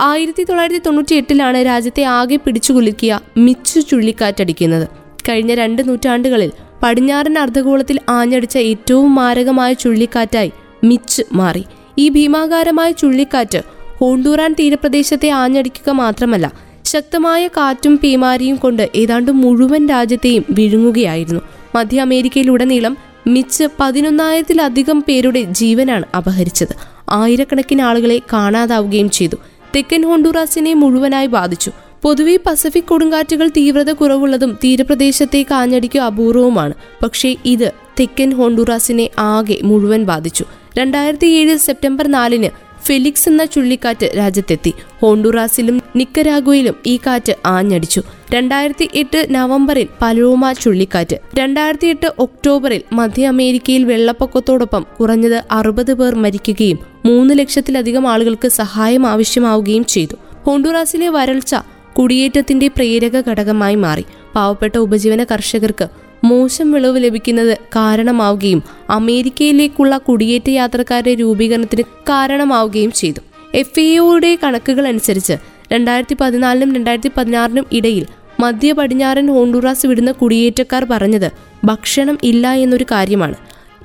ആയിരത്തി 0.01 0.43
തൊള്ളായിരത്തി 0.43 0.83
തൊണ്ണൂറ്റി 0.87 1.15
എട്ടിലാണ് 1.15 1.65
രാജ്യത്തെ 1.65 2.03
ആകെ 2.19 2.37
പിടിച്ചുകുലുക്കിയ 2.37 3.13
മിച്ചു 3.37 3.81
ചുഴലിക്കാറ്റടിക്കുന്നത് 3.81 5.06
കഴിഞ്ഞ 5.29 5.55
രണ്ട് 5.55 5.89
നൂറ്റാണ്ടുകളിൽ 5.89 6.53
പടിഞ്ഞാറൻ 6.83 7.39
അർദ്ധഗോളത്തിൽ 7.39 8.01
ആഞ്ഞടിച്ച 8.09 8.59
ഏറ്റവും 8.59 9.15
മാരകമായ 9.15 9.73
ചുഴലിക്കാറ്റായി 9.73 10.53
മിച്ച് 10.85 11.23
മാറി. 11.33 11.65
ഈ 11.99 12.09
ഭീമാകാരമായ 12.09 12.93
ചുഴലിക്കാറ്റ് 12.93 13.59
ഹോണ്ടൂറാൻ 14.01 14.53
തീരപ്രദേശത്തെ 14.53 15.29
ആഞ്ഞടിക്കുക 15.29 15.91
മാത്രമല്ല 15.91 16.53
ശക്തമായ 16.85 17.49
കാറ്റും 17.49 17.97
പേമാരിയും 17.97 18.57
കൊണ്ട് 18.57 18.91
ഏതാണ്ട് 18.95 19.33
മുഴുവൻ 19.33 19.89
രാജ്യത്തെയും 19.89 20.45
വിഴുങ്ങുകയായിരുന്നു. 20.51 21.41
മധ്യ 21.75 22.01
അമേരിക്കയിലുടനീളം 22.01 22.97
മിച്ച് 23.27 23.65
പതിനൊന്നായിരത്തിലധികം 23.81 25.05
പേരുടെ 25.09 25.43
ജീവനാണ് 25.43 26.05
അപഹരിച്ചത്. 26.17 26.77
ആയിരക്കണക്കിന് 27.11 27.83
ആളുകളെ 27.83 28.21
കാണാതാവുകയും 28.33 29.11
ചെയ്തു. 29.11 29.37
തെക്കൻ 29.77 30.03
ഹോണ്ടൂറാസിനെ 30.03 30.75
മുഴുവനായി 30.75 31.27
ബാധിച്ചു. 31.27 31.71
പൊതുവെ 32.07 32.39
പസഫിക് 32.47 32.85
കൊടുങ്കാറ്റുകൾ 32.85 33.49
തീവ്രത 33.49 33.93
കുറവുള്ളതും 33.93 34.59
തീരപ്രദേശത്തെ 34.65 35.47
കാഞ്ഞടിക്കും 35.51 36.03
അപൂർവവുമാണ്. 36.03 36.75
പക്ഷേ 37.03 37.37
ഇത് 37.45 37.73
തെക്കൻ 38.01 38.33
ഹോണ്ടുറാസിനെ 38.33 39.11
ആകെ 39.19 39.59
മുഴുവൻ 39.63 40.05
ബാധിച്ചു. 40.05 40.45
രണ്ടായിരത്തി 40.79 41.27
ഏഴ് 41.27 41.57
സെപ്റ്റംബർ 41.57 42.09
നാലിന് 42.09 42.49
ഫെലിക്സ് 42.87 43.29
എന്ന 43.29 43.45
ചുഴലിക്കാറ്റ് 43.45 44.13
രാജ്യത്തെത്തി. 44.19 44.73
ഹോണ്ടുറാസിലും 45.03 45.83
നിക്കരാഗുയിലും 45.97 46.75
ഈ 46.87 46.97
കാറ്റ് 46.97 47.37
ആഞ്ഞടിച്ചു. 47.47 48.03
രണ്ടായിരത്തി 48.31 48.89
എട്ട് 48.95 49.27
നവംബറിൽ 49.31 49.89
പലോമ 50.03 50.53
ചുഴലിക്കാറ്റ്. 50.53 51.17
രണ്ടായിരത്തി 51.35 51.87
എട്ട് 51.87 52.13
ഒക്ടോബറിൽ 52.19 52.83
മധ്യ 52.93 53.27
അമേരിക്കയിൽ 53.27 53.85
വെള്ളപ്പൊക്കത്തോടൊപ്പം 53.85 54.87
കുറഞ്ഞത് 55.01 55.45
അറുപത് 55.51 55.95
പേർ 55.95 56.15
മരിക്കുകയും 56.15 56.79
മൂന്ന് 57.05 57.39
ലക്ഷത്തിലധികം 57.39 58.09
ആളുകൾക്ക് 58.09 58.49
സഹായം 58.49 59.07
ആവശ്യമാവുകയും 59.07 59.85
ചെയ്തു. 59.85 60.15
ഹോണ്ടുറാസിലെ 60.47 61.09
വരൾച്ച 61.09 61.55
കുടിയേറ്റത്തിന്റെ 61.99 62.69
പ്രേരക 62.69 63.29
ഘടകമായി 63.31 63.75
മാറി. 63.75 64.05
പാവപ്പെട്ട 64.35 64.79
ഉപജീവന 64.79 65.25
കർഷകർക്ക് 65.25 65.89
മോശം 66.25 66.73
വിളവ് 66.73 67.05
ലഭിക്കുന്നത് 67.05 67.59
കാരണമാവുകയും 67.77 68.63
അമേരിക്കയിലേക്കുള്ള 68.91 69.99
കുടിയേറ്റ 69.99 70.49
യാത്രക്കാരുടെ 70.49 71.15
രൂപീകരണത്തിന് 71.15 71.83
കാരണമാവുകയും 71.83 72.93
ചെയ്തു. 72.93 73.21
എഫ് 73.55 73.81
എയുടെ 73.81 74.39
കണക്കുകൾ 74.45 74.87
അനുസരിച്ച് 74.87 75.33
രണ്ടായിരത്തി 75.73 76.17
പതിനാലിനും 76.21 76.75
രണ്ടായിരത്തി 76.75 77.11
പതിനാറിനും 77.17 77.67
ഇടയിൽ 77.73 78.07
മധ്യ 78.41 78.73
പടിഞ്ഞാറൻ 78.73 79.27
ഹോണ്ടുറാസ് 79.27 79.87
വിടുന്ന 79.87 80.13
കുടിയേറ്റക്കാർ 80.13 80.85
പറഞ്ഞത് 80.85 81.31
ഭക്ഷണം 81.65 82.19
ഇല്ല 82.23 82.53
എന്നൊരു 82.53 82.85
കാര്യമാണ്. 82.85 83.35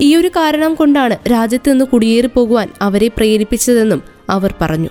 ഈ 0.01 0.15
ഒരു 0.15 0.27
കാരണം 0.27 0.75
കൊണ്ടാണ് 0.75 1.18
രാജ്യത്ത് 1.32 1.72
നിന്ന് 1.72 1.86
കുടിയേറി 1.86 2.27
പോകുവാൻ 2.27 2.68
അവരെ 2.82 3.08
പ്രേരിപ്പിച്ചതെന്നും 3.08 4.01
അവർ 4.30 4.53
പറഞ്ഞു. 4.62 4.89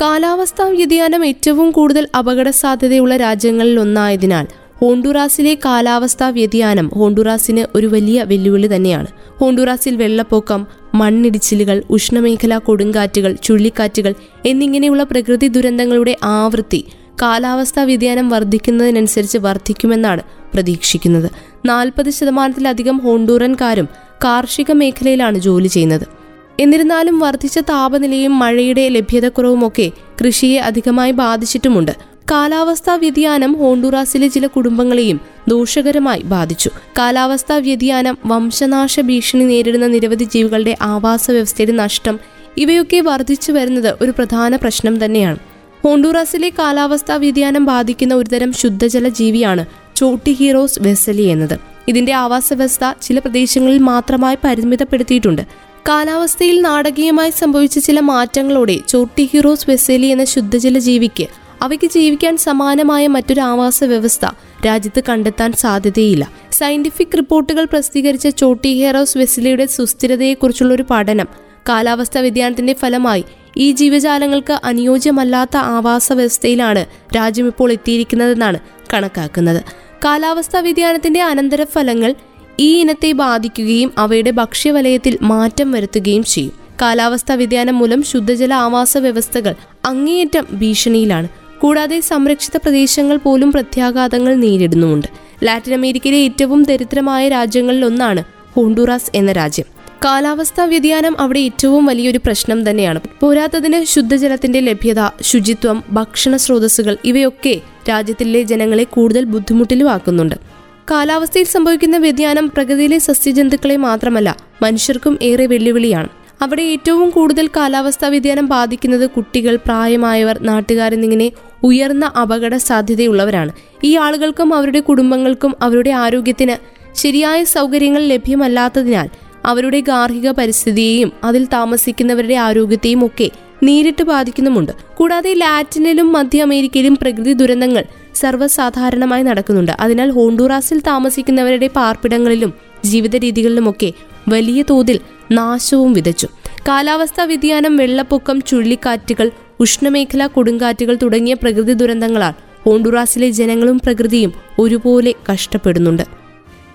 കാലാവസ്ഥാ 0.00 0.64
വ്യതിയാനം 0.68 1.26
ഏറ്റവും 1.26 1.70
കൂടുതൽ 1.70 2.08
അപകട 2.18 2.50
സാധ്യതയുള്ള 2.50 3.16
രാജ്യങ്ങളിൽ 3.16 3.80
ഒന്നായതിനാൽ 3.80 4.46
ഹോണ്ടുറാസിലെ 4.80 5.54
കാലാവസ്ഥാ 5.64 6.28
വ്യതിയാനം 6.28 6.90
ഹോണ്ടുറാസിന് 6.94 7.66
ഒരു 7.74 7.86
വലിയ 7.86 8.22
വെല്ലുവിളി 8.22 8.66
തന്നെയാണ്. 8.66 9.06
ഹോണ്ടുറാസിൽ 9.38 9.96
വെള്ളപ്പൊക്കം 9.96 10.66
മണ്ണിടിച്ചിലുകൾ 10.94 11.82
ഉഷ്ണമേഖലാ 11.90 12.58
കൊടുങ്കാറ്റുകൾ 12.58 13.36
ചുഴലിക്കാറ്റുകൾ 13.42 14.14
എന്നിങ്ങനെയുള്ള 14.46 15.02
പ്രകൃതി 15.02 15.48
ദുരന്തങ്ങളുടെ 15.48 16.16
ആവൃത്തി 16.22 16.84
കാലാവസ്ഥാ 17.22 17.84
വ്യതിയാനം 17.84 18.28
വർദ്ധിക്കുന്നതിനനുസരിച്ച് 18.28 19.38
വർദ്ധിക്കുമെന്നാണ് 19.38 20.22
പ്രതീക്ഷിക്കുന്നത്. 20.54 21.30
നാൽപ്പത് 21.66 22.10
ശതമാനത്തിലധികം 22.10 22.98
ഹോണ്ടൂറൻകാരും 22.98 23.88
കാർഷിക 24.24 24.72
മേഖലയിലാണ് 24.72 25.38
ജോലി 25.38 25.68
ചെയ്യുന്നത്. 25.68 26.15
എന്നിരുന്നാലും 26.60 27.18
വർദ്ധിച്ച 27.18 27.58
താപനിലയും 27.58 28.38
മഴയുടെ 28.38 28.88
ലഭ്യതക്കുറവുമൊക്കെ 28.88 29.90
കൃഷിയെ 30.20 30.58
അധികമായി 30.58 31.10
ബാധിച്ചിട്ടുമുണ്ട്. 31.12 31.92
കാലാവസ്ഥാ 32.30 32.94
വ്യതിയാനം 32.94 33.52
ഹോണ്ടുറാസിലെ 33.52 34.28
ചില 34.28 34.46
കുടുംബങ്ങളെയും 34.46 35.20
ദോഷകരമായി 35.48 36.22
ബാധിച്ചു. 36.22 36.70
കാലാവസ്ഥാ 36.98 37.56
വ്യതിയാനം 37.56 38.18
വംശനാശ 38.26 39.00
ഭീഷണി 39.00 39.44
നേരിടുന്ന 39.44 39.86
നിരവധി 39.86 40.24
ജീവികളുടെ 40.24 40.76
ആവാസ 40.82 41.30
വ്യവസ്ഥയുടെ 41.30 41.72
നഷ്ടം 41.72 42.20
ഇവയൊക്കെ 42.56 43.00
വർദ്ധിച്ചു 43.00 43.52
വരുന്നത് 43.52 43.96
ഒരു 44.00 44.10
പ്രധാന 44.10 44.56
പ്രശ്നം 44.56 45.04
തന്നെയാണ്. 45.04 45.36
ഹോണ്ടുറാസിലെ 45.84 46.48
കാലാവസ്ഥാ 46.48 47.16
വ്യതിയാനം 47.16 47.64
ബാധിക്കുന്ന 47.64 48.14
ഒരുതരം 48.14 48.52
ശുദ്ധജല 48.52 49.08
ജീവിയാണ് 49.08 49.64
ചോട്ടി 49.96 50.32
ഹീറോസ് 50.32 50.78
വെസലി 50.82 51.22
എന്നത്. 51.22 51.58
ഇതിന്റെ 51.88 52.12
ആവാസ 52.12 52.52
വ്യവസ്ഥ 52.52 52.92
ചില 53.02 53.18
പ്രദേശങ്ങളിൽ 53.18 53.78
മാത്രമായി 53.78 54.36
പരിമിതപ്പെടുത്തിയിട്ടുണ്ട്. 54.44 55.42
കാലാവസ്ഥയിൽ 55.88 56.60
നാടകീയമായി 56.60 57.30
സംഭവിച്ച 57.30 57.78
ചില 57.78 58.00
മാറ്റങ്ങളോടെ 58.00 58.76
ചോട്ടി 58.88 59.30
ഹീറോസ് 59.32 59.70
വെസേലി 59.70 60.06
എന്ന 60.06 60.24
ശുദ്ധജല 60.24 60.78
ജീവിക്ക് 60.78 61.26
അവയ്ക്ക് 61.62 61.86
ജീവിക്കാൻ 61.86 62.36
സമാനമായ 62.36 63.06
മറ്റൊരു 63.06 63.40
ആവാസ 63.40 63.84
വ്യവസ്ഥ 63.84 64.26
രാജ്യത്ത് 64.66 65.02
കണ്ടെത്താൻ 65.08 65.52
സാധ്യതയില്ല. 65.52 66.30
സയന്റിഫിക് 66.52 67.16
റിപ്പോർട്ടുകൾ 67.16 67.64
പ്രസിദ്ധീകരിച്ച 67.64 68.28
ചോട്ടി 68.28 68.84
ഹെറോസ് 68.84 69.18
വെസലിയുടെ 69.18 69.66
സുസ്ഥിരതയെക്കുറിച്ചുള്ള 69.66 70.74
ഒരു 70.74 70.84
പഠനം 70.90 71.28
കാലാവസ്ഥാ 71.68 72.20
വ്യതിയാനത്തിന്റെ 72.20 72.72
ഫലമായി 72.72 73.24
ഈ 73.56 73.72
ജീവജാലങ്ങൾക്ക് 73.72 74.60
അനുയോജ്യമല്ലാത്ത 74.64 75.56
ആവാസ 75.56 76.12
വ്യവസ്ഥയിലാണ് 76.12 76.86
രാജ്യം 77.16 77.46
ഇപ്പോൾ 77.46 77.72
എത്തിയിരിക്കുന്നതെന്നാണ് 77.72 78.58
കണക്കാക്കുന്നത്. 78.94 79.62
കാലാവസ്ഥാ 80.04 80.60
വ്യതിയാനത്തിന്റെ 80.60 81.22
അനന്തരഫലങ്ങൾ 81.22 82.14
ഈ 82.60 82.80
ഇനത്തെ 82.80 83.12
ബാധിക്കുകയും 83.12 83.92
അവയുടെ 83.98 84.30
ഭക്ഷ്യവലയത്തിൽ 84.30 85.18
മാറ്റം 85.22 85.72
വരുത്തുകയും 85.72 86.24
ചെയ്യും. 86.24 86.52
കാലാവസ്ഥാ 86.82 87.34
വ്യതിയാനം 87.34 87.78
മൂലം 87.78 88.02
ശുദ്ധജല 88.02 88.54
ആവാസ 88.54 88.98
വ്യവസ്ഥകൾ 88.98 89.54
അങ്ങേയറ്റം 89.84 90.46
ഭീഷണിയിലാണ്. 90.52 91.28
കൂടാതെ 91.60 92.00
സംരക്ഷിത 92.00 92.56
പ്രദേശങ്ങൾ 92.56 93.16
പോലും 93.16 93.52
പ്രത്യാഘാതങ്ങൾ 93.52 94.34
നേരിടുന്നുമുണ്ട്. 94.34 95.08
ലാറ്റിൻ 95.44 95.74
അമേരിക്കയിലെ 95.74 96.18
ഏറ്റവും 96.18 96.62
ദരിദ്രമായ 96.62 97.28
രാജ്യങ്ങളിൽ 97.28 97.84
ഒന്നാണ് 97.84 98.24
ഹോണ്ടുറാസ് 98.56 99.10
എന്ന 99.14 99.32
രാജ്യം. 99.32 99.66
കാലാവസ്ഥാ 100.04 100.64
വ്യതിയാനം 100.64 101.20
അവിടെ 101.20 101.40
ഏറ്റവും 101.40 101.86
വലിയൊരു 101.86 102.18
പ്രശ്നം 102.18 102.70
തന്നെയാണ്. 102.70 103.00
പോരാത്തതിന് 103.20 103.84
ശുദ്ധജലത്തിന്റെ 103.84 104.60
ലഭ്യത 104.60 105.10
ശുചിത്വം 105.22 105.84
ഭക്ഷണ 105.90 106.36
സ്രോതസ്സുകൾ 106.36 106.96
ഇവയൊക്കെ 107.04 107.60
രാജ്യത്തിലെ 107.88 108.42
ജനങ്ങളെ 108.42 108.84
കൂടുതൽ 108.84 109.24
ബുദ്ധിമുട്ടിലുമാക്കുന്നുണ്ട്. 109.24 110.55
കാലാവസ്ഥയിൽ 110.90 111.44
സംഭവിക്കുന്ന 111.44 111.96
വ്യതിയാനം 111.96 112.48
പ്രകൃതിയിലെ 112.48 112.98
സസ്യജന്തുക്കളെ 112.98 113.76
മാത്രമല്ല 113.76 114.36
മനുഷ്യർക്കും 114.62 115.18
ഏറെ 115.22 115.46
വെല്ലുവിളിയാണ്. 115.46 116.08
അവിടെ 116.42 116.62
ഏറ്റവും 116.62 117.10
കൂടുതൽ 117.10 117.46
കാലാവസ്ഥാ 117.46 118.08
വ്യതിയാനം 118.08 118.46
ബാധിക്കുന്നത് 118.46 119.10
കുട്ടികൾ 119.10 119.56
പ്രായമായവർ 119.56 120.38
നാട്ടുകാരെന്നിങ്ങനെ 120.42 121.32
ഉയർന്ന 121.62 122.04
അപകട 122.04 122.56
സാധ്യതയുള്ളവരാണ്. 122.56 123.52
ഈ 123.84 123.96
ആളുകൾക്കും 123.96 124.54
അവരുടെ 124.54 124.80
കുടുംബങ്ങൾക്കും 124.80 125.54
അവരുടെ 125.62 125.90
ആരോഗ്യത്തിന് 125.90 126.56
ശരിയായ 126.96 127.44
സൗകര്യങ്ങൾ 127.44 128.02
ലഭ്യമല്ലാത്തതിനാൽ 128.02 129.08
അവരുടെ 129.44 129.80
ഗാർഹിക 129.80 130.30
പരിസ്ഥിതിയെയും 130.30 131.12
അതിൽ 131.24 131.44
താമസിക്കുന്നവരുടെ 131.46 132.34
ആരോഗ്യത്തെയും 132.34 133.06
ഒക്കെ 133.06 133.30
നേരിട്ട് 133.62 134.02
ബാധിക്കുന്നുമുണ്ട്. 134.02 134.72
കൂടാതെ 134.94 135.34
ലാറ്റിനിലും 135.34 136.12
മധ്യ 136.12 136.42
അമേരിക്കയിലും 136.42 136.96
പ്രകൃതി 136.96 137.32
ദുരന്തങ്ങൾ 137.32 137.84
സർവസാധാരണമായി 138.16 139.22
നടക്കുന്നുണ്ട്. 139.22 139.72
അതിനാൽ 139.80 140.10
ഹോണ്ടുറാസിൽ 140.10 140.80
താമസിക്കുന്നവരുടെ 140.80 141.68
പാർപ്പിടങ്ങളിലും 141.76 142.52
ജീവിത 142.84 143.16
രീതികളിലുമൊക്കെ 143.16 143.92
വലിയ 144.28 144.64
തോതിൽ 144.70 145.00
നാശവും 145.32 145.92
വിതച്ചു. 145.92 146.28
കാലാവസ്ഥാ 146.68 147.24
വ്യതിയാനം 147.24 147.76
വെള്ളപ്പൊക്കം 147.76 148.40
ചുഴലിക്കാറ്റുകൾ 148.40 149.30
ഉഷ്ണമേഖലാ 149.60 150.26
കൊടുങ്കാറ്റുകൾ 150.26 150.94
തുടങ്ങിയ 151.02 151.34
പ്രകൃതി 151.34 151.72
ദുരന്തങ്ങളാൽ 151.72 152.34
ഹോണ്ടുറാസിലെ 152.64 153.30
ജനങ്ങളും 153.30 153.78
പ്രകൃതിയും 153.78 154.32
ഒരുപോലെ 154.58 155.14
കഷ്ടപ്പെടുന്നുണ്ട്. 155.32 156.02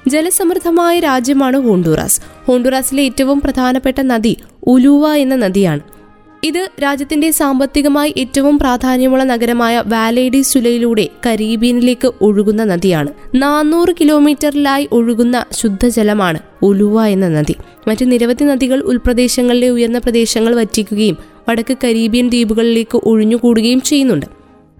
ജലസമൃദ്ധമായ 0.07 0.99
രാജ്യമാണ് 0.99 1.57
ഹോണ്ടുറാസ്. 1.57 2.21
ഹോണ്ടുറാസിലെ 2.47 3.03
ഏറ്റവും 3.03 3.41
പ്രധാനപ്പെട്ട 3.41 3.99
നദി 4.01 4.37
ഉലുവ 4.67 5.13
എന്ന 5.15 5.35
നദിയാണ്. 5.35 5.81
ഇത് 6.43 6.69
രാജ്യത്തിന്റെ 6.83 7.31
സാമ്പത്തികമായി 7.31 8.13
ഏറ്റവും 8.17 8.59
പ്രാധാന്യമുള്ള 8.59 9.23
നഗരമായ 9.23 9.83
വാലേഡി 9.85 10.41
സുലയിലൂടെ 10.41 11.09
കരീബിയനിലേക്ക് 11.25 12.11
ഒഴുകുന്ന 12.21 12.63
നദിയാണ്. 12.63 13.07
നാനൂറ് 13.35 13.95
കിലോമീറ്ററിലായി 14.01 14.89
ഒഴുകുന്ന 14.91 15.45
ശുദ്ധജലമാണ് 15.51 16.39
ഉലുവ 16.61 17.05
എന്ന 17.05 17.27
നദി. 17.27 17.55
മറ്റ് 17.87 18.11
നിരവധി 18.11 18.43
നദികൾ 18.43 18.81
ഉൾപ്രദേശങ്ങളിലെ 18.81 19.69
ഉയർന്ന 19.69 19.97
പ്രദേശങ്ങൾ 19.97 20.55
വറ്റിക്കുകയും 20.55 21.17
വടക്ക് 21.49 21.77
കരീബിയൻ 21.83 22.29
ദ്വീപുകളിലേക്ക് 22.29 22.97
ഒഴിഞ്ഞുകൂടുകയും 22.97 23.81
ചെയ്യുന്നുണ്ട്. 23.81 24.25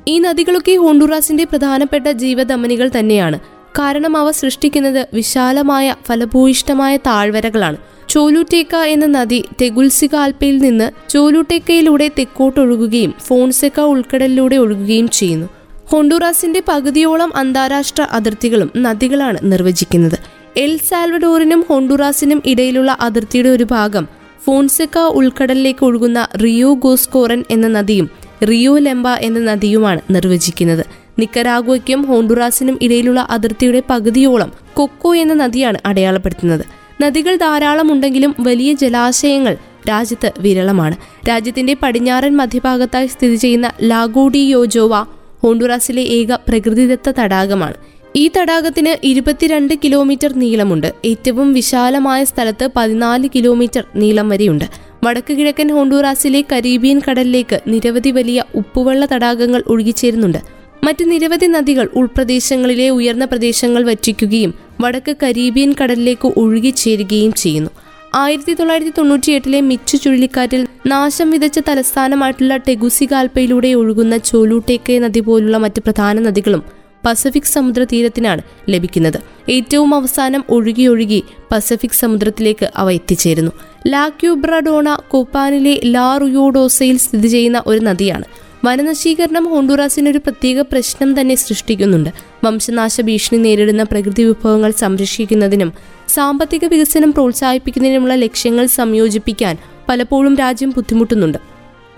ഈ 0.08 0.19
നദികളൊക്കെ 0.19 0.76
ഹോണ്ടുറാസിന്റെ 0.76 1.43
പ്രധാനപ്പെട്ട 1.43 2.08
ജീവധമനികൾ 2.08 2.91
തന്നെയാണ്. 3.00 3.39
കാരണം 3.80 4.17
അവ 4.17 4.32
സൃഷ്ടിക്കുന്നത് 4.32 5.08
വിശാലമായ 5.13 5.95
ഫലഭൂയിഷ്ടമായ 6.08 6.97
താഴ്വരകളാണ്. 6.97 7.78
ചോലുട്ടേക്ക 8.12 8.76
എന്ന 8.76 9.06
നദി 9.06 9.45
തെഗുൽസിക 9.62 10.15
ആൽപ്പയിൽ 10.15 10.58
നിന്ന് 10.58 11.10
ചോലൂട്ടേക്കയിലൂടെ 11.10 12.08
തെക്കോട്ടൊഴുകുകയും 12.08 13.13
ഫോൺസെക്ക 13.28 13.80
ഉൾക്കടലിലൂടെ 13.80 14.56
ഒഴുകുകയും 14.56 15.10
ചെയ്യുന്നു. 15.10 15.47
ഹോണ്ടുറാസിന്റെ 15.86 16.63
പകുതിയോളം 16.67 17.38
അന്താരാഷ്ട്ര 17.38 18.02
അതിർത്തികളും 18.12 18.71
നദികളാണ് 18.78 19.38
നിർവചിക്കുന്നത്. 19.43 20.17
എൽ 20.58 20.78
സാൽവഡോറിനും 20.78 21.65
ഹോണ്ടുറാസിനും 21.69 22.41
ഇടയിലുള്ള 22.45 22.97
അതിർത്തിയുടെ 23.02 23.50
ഒരു 23.50 23.63
ഭാഗം 23.63 24.08
ഫോൺസെക്ക 24.45 24.97
ഉൾക്കടലിലേക്ക് 24.97 25.86
ഒഴുകുന്ന 25.86 26.28
റിയോ 26.43 26.74
ഗോസ്കോറൻ 26.74 27.43
എന്ന 27.50 27.67
നദിയും 27.67 28.10
റിയോ 28.50 28.78
ലെമ്പ 28.78 29.08
എന്ന 29.10 29.39
നദിയുമാണ് 29.39 30.02
നിർവചിക്കുന്നത്. 30.12 30.86
നിക്കരാഗോയ്ക്കും 31.19 32.02
ഹോണ്ടുറാസിനും 32.02 32.80
ഇടയിലുള്ള 32.82 33.28
അതിർത്തിയുടെ 33.30 33.84
പകുതിയോളം 33.89 34.52
കൊക്കോ 34.74 35.15
എന്ന 35.15 35.34
നദിയാണ് 35.34 35.78
അടയാളപ്പെടുത്തുന്നത്. 35.86 36.81
നദികൾ 37.02 37.36
ധാരാളം 37.36 37.92
ഉണ്ടെങ്കിലും 37.92 38.36
വലിയ 38.40 38.74
ജലാശയങ്ങൾ 38.74 39.58
രാജ്യത്ത് 39.90 40.32
വിരളമാണ്. 40.40 40.96
രാജ്യത്തിന്റെ 41.30 41.76
പടിഞ്ഞാറൻ 41.82 42.38
മധ്യഭാഗത്തായി 42.38 43.08
സ്ഥിതി 43.08 43.36
ചെയ്യുന്ന 43.36 43.72
ലാഗോഡി 43.84 44.38
യോജോവ 44.38 45.06
ഹോണ്ടുറാസിലെ 45.44 46.02
ഏക 46.02 46.34
പ്രകൃതിദത്ത 46.34 47.12
തടാകമാണ്. 47.20 47.74
ഈ 48.16 48.32
തടാകത്തിന് 48.38 49.06
ഇരുപത്തിരണ്ട് 49.06 49.74
കിലോമീറ്റർ 49.84 50.34
നീളമുണ്ട്. 50.34 50.94
ഏറ്റവും 51.06 51.54
വിശാലമായ 51.54 52.24
സ്ഥലത്ത് 52.24 52.70
പതിനാല് 52.76 53.30
കിലോമീറ്റർ 53.36 53.84
നീളം 53.96 54.30
വരെയുണ്ട്. 54.30 54.66
വടക്ക് 55.04 55.34
കിഴക്കൻ 55.34 55.70
ഹോണ്ടുറാസിലെ 55.72 56.44
കരീബിയൻ 56.52 57.02
കടലിലേക്ക് 57.10 57.62
നിരവധി 57.68 58.12
വലിയ 58.12 58.44
ഉപ്പുവെള്ള 58.56 59.08
തടാകങ്ങൾ 59.12 59.64
ഒഴുകിച്ചേരുന്നുണ്ട്. 59.68 60.61
മറ്റ് 60.86 61.12
നിരവധി 61.12 61.46
നദികൾ 61.46 61.89
ഉൾപ്രദേശങ്ങളിലെ 61.96 62.89
ഉയർന്ന 62.89 63.26
പ്രദേശങ്ങൾ 63.26 63.84
വറ്റിക്കുകയും 63.84 64.54
വടക്ക് 64.82 65.15
കരീബിയൻ 65.24 65.76
കടലിലേക്ക് 65.84 66.28
ഒഴുകിച്ചേരുകയും 66.38 67.34
ചെയ്യുന്നു. 67.34 67.70
ആയിരത്തി 68.15 68.54
തൊള്ളായിരത്തി 68.54 68.94
തൊണ്ണൂറ്റി 68.98 69.32
എട്ടിലെ 69.32 69.62
മിച്ചു 69.62 69.98
ചുഴലിക്കാറ്റിൽ 69.98 70.67
നാശം 70.88 71.30
വിതച്ച 71.30 71.60
തലസ്ഥാനമായിട്ടുള്ള 71.60 72.58
ടെഗുസികാൽപ്പയിലൂടെ 72.58 73.74
ഒഴുകുന്ന 73.74 74.17
ചോലൂട്ടേക്കെ 74.17 75.00
നദി 75.00 75.20
പോലുള്ള 75.20 75.58
മറ്റ് 75.58 75.82
പ്രധാന 75.82 76.20
നദികളും 76.20 76.63
പസഫിക് 77.06 77.52
സമുദ്ര 77.56 77.84
തീരത്തിനാണ് 77.84 78.41
ലഭിക്കുന്നത്. 78.70 79.20
ഏറ്റവും 79.50 79.96
അവസാനം 79.96 80.44
ഒഴുകി 80.50 80.84
ഒഴുകി 80.88 81.24
പസഫിക് 81.52 82.00
സമുദ്രത്തിലേക്ക് 82.00 82.72
അവ 82.76 82.91
എത്തിച്ചേരുന്നു. 82.91 83.52
ലാക്യൂബ്രഡോണ 83.88 84.98
കൊപ്പാനിലെ 85.08 85.82
ലാ 85.86 86.17
റുയോഡോസയിൽ 86.17 86.98
സ്ഥിതി 86.98 87.28
ചെയ്യുന്ന 87.28 87.63
ഒരു 87.67 87.80
നദിയാണ്. 87.80 88.24
വനനശീകരണം 88.65 89.45
ഹോണ്ടുറാസിന് 89.45 90.10
ഒരു 90.10 90.17
പ്രത്യേക 90.17 90.62
പ്രശ്നം 90.62 91.21
തന്നെ 91.21 91.36
സൃഷ്ടിക്കുന്നുണ്ട്. 91.36 92.10
വംശനാശ 92.43 93.02
ഭീഷണി 93.02 93.39
നേരിടുന്ന 93.39 93.84
പ്രകൃതി 93.84 94.24
വിഭവങ്ങൾ 94.24 94.71
സംരക്ഷിക്കുന്നതിനും 94.71 95.74
സാമ്പത്തിക 96.10 96.65
വികസനം 96.65 97.13
പ്രോത്സാഹിപ്പിക്കുന്നതിനുമുള്ള 97.13 98.15
ലക്ഷ്യങ്ങൾ 98.15 98.65
സംയോജിപ്പിക്കാൻ 98.65 99.58
പലപ്പോഴും 99.89 100.36
രാജ്യം 100.36 100.69
ബുദ്ധിമുട്ടുന്നുണ്ട്. 100.69 101.38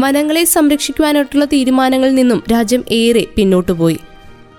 വനങ്ങളെ 0.01 0.43
സംരക്ഷിക്കുവാനായിട്ടുള്ള 0.43 1.45
തീരുമാനങ്ങളിൽ 1.45 2.15
നിന്നും 2.15 2.43
രാജ്യം 2.51 2.83
ഏറെ 2.91 3.27
പിന്നോട്ടു 3.35 3.71
പോയി. 3.71 3.99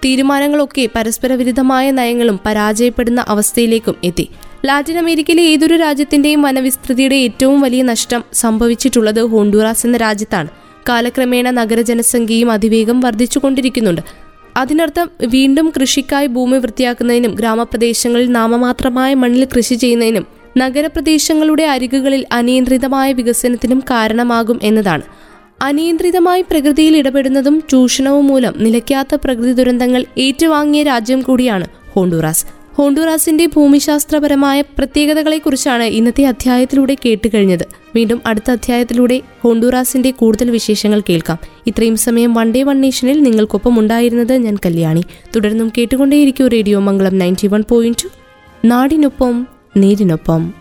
തീരുമാനങ്ങളൊക്കെ 0.05 0.89
പരസ്പര 0.97 1.33
വിരുദ്ധമായ 1.33 1.91
നയങ്ങളും 1.91 2.41
പരാജയപ്പെടുന്ന 2.47 3.25
അവസ്ഥയിലേക്കും 3.29 3.95
എത്തി. 4.05 4.29
ലാറ്റിൻ 4.67 4.99
അമേരിക്കയിലെ 4.99 5.43
ഏതൊരു 5.43 5.75
രാജ്യത്തിന്റെയും 5.75 6.43
വനവിസ്തൃതിയുടെ 6.43 7.17
ഏറ്റവും 7.17 7.61
വലിയ 7.61 7.83
നഷ്ടം 7.83 8.25
സംഭവിച്ചിട്ടുള്ളത് 8.33 9.23
ഹോണ്ടുറാസ് 9.23 9.87
എന്ന 9.87 9.97
രാജ്യത്താണ്. 9.97 10.49
കാലക്രമേണ 10.89 11.51
നഗരജനസംഖ്യയും 11.51 12.51
അതിവേഗം 12.51 13.01
വർദ്ധിച്ചുകൊണ്ടിരിക്കുന്നുണ്ട്. 13.01 14.01
അതിനർത്ഥം 14.57 15.11
വീണ്ടും 15.27 15.73
കൃഷിക്കായി 15.81 16.27
ഭൂമി 16.27 16.59
വൃത്തിയാക്കുന്നതിനും 16.59 17.35
ഗ്രാമപ്രദേശങ്ങളിൽ 17.35 18.33
നാമമാത്രമായ 18.33 19.15
മണ്ണിൽ 19.15 19.49
കൃഷി 19.57 19.75
ചെയ്യുന്നതിനും 19.75 20.27
നഗരപ്രദേശങ്ങളുടെ 20.59 21.63
അരികുകളിൽ 21.63 22.27
അനിയന്ത്രിതമായ 22.33 23.13
വികസനത്തിനും 23.13 23.79
കാരണമാകും 23.79 24.61
എന്നതാണ്. 24.63 25.03
അനിയന്ത്രിതമായി 25.63 26.43
പ്രകൃതിയിൽ 26.43 26.97
ഇടപെടുന്നതും 26.97 27.63
ചൂഷണവും 27.71 28.27
മൂലം 28.27 28.55
നിലയ്ക്കാത്ത 28.59 29.15
പ്രകൃതി 29.15 29.53
ദുരന്തങ്ങൾ 29.53 30.05
ഏറ്റുവാങ്ങിയ 30.19 30.83
രാജ്യം 30.83 31.21
കൂടിയാണ് 31.21 31.67
ഹോണ്ടുറാസ്. 31.91 32.47
ഹോണ്ടുറാസിന്റെ 32.75 33.47
ഭൂമിശാസ്ത്രപരമായ 33.47 34.61
പ്രത്യേകതകളെക്കുറിച്ചാണ് 34.61 35.83
ഇന്നത്തെ 35.83 36.25
അധ്യായത്തിലൂടെ 36.25 36.97
കേട്ടുകഴിഞ്ഞത്. 37.07 37.84
വീണ്ടും 37.95 38.23
അടുത്ത 38.27 38.51
അധ്യായത്തിലൂടെ 38.51 39.21
ഹോണ്ടുറാസിന്റെ 39.41 40.11
കൂടുതൽ 40.11 40.51
വിശേഷങ്ങൾ 40.51 41.03
കേൾക്കാം. 41.09 41.39
ഇത്രയും 41.67 41.97
സമയം 41.97 42.35
വൺ 42.35 42.53
ഡേ 42.53 42.63
വൺ 42.63 42.81
നേഷനിൽ 42.81 43.23
നിങ്ങൾക്കൊപ്പം 43.23 43.79
ഉണ്ടായിരുന്നത് 43.79 44.33
ഞാൻ 44.33 44.57
കല്യാണി. 44.67 45.05
തുടർന്നും 45.37 45.73
കേട്ടുകൊണ്ടേയിരിക്കും 45.79 46.49
radio 46.49 46.81
Mangalam 46.81 47.19
ninety 47.19 47.47
one 47.47 47.65
point 47.69 48.09
നാടിനൊപ്പം 48.65 49.47
നേരിനൊപ്പം. 49.77 50.55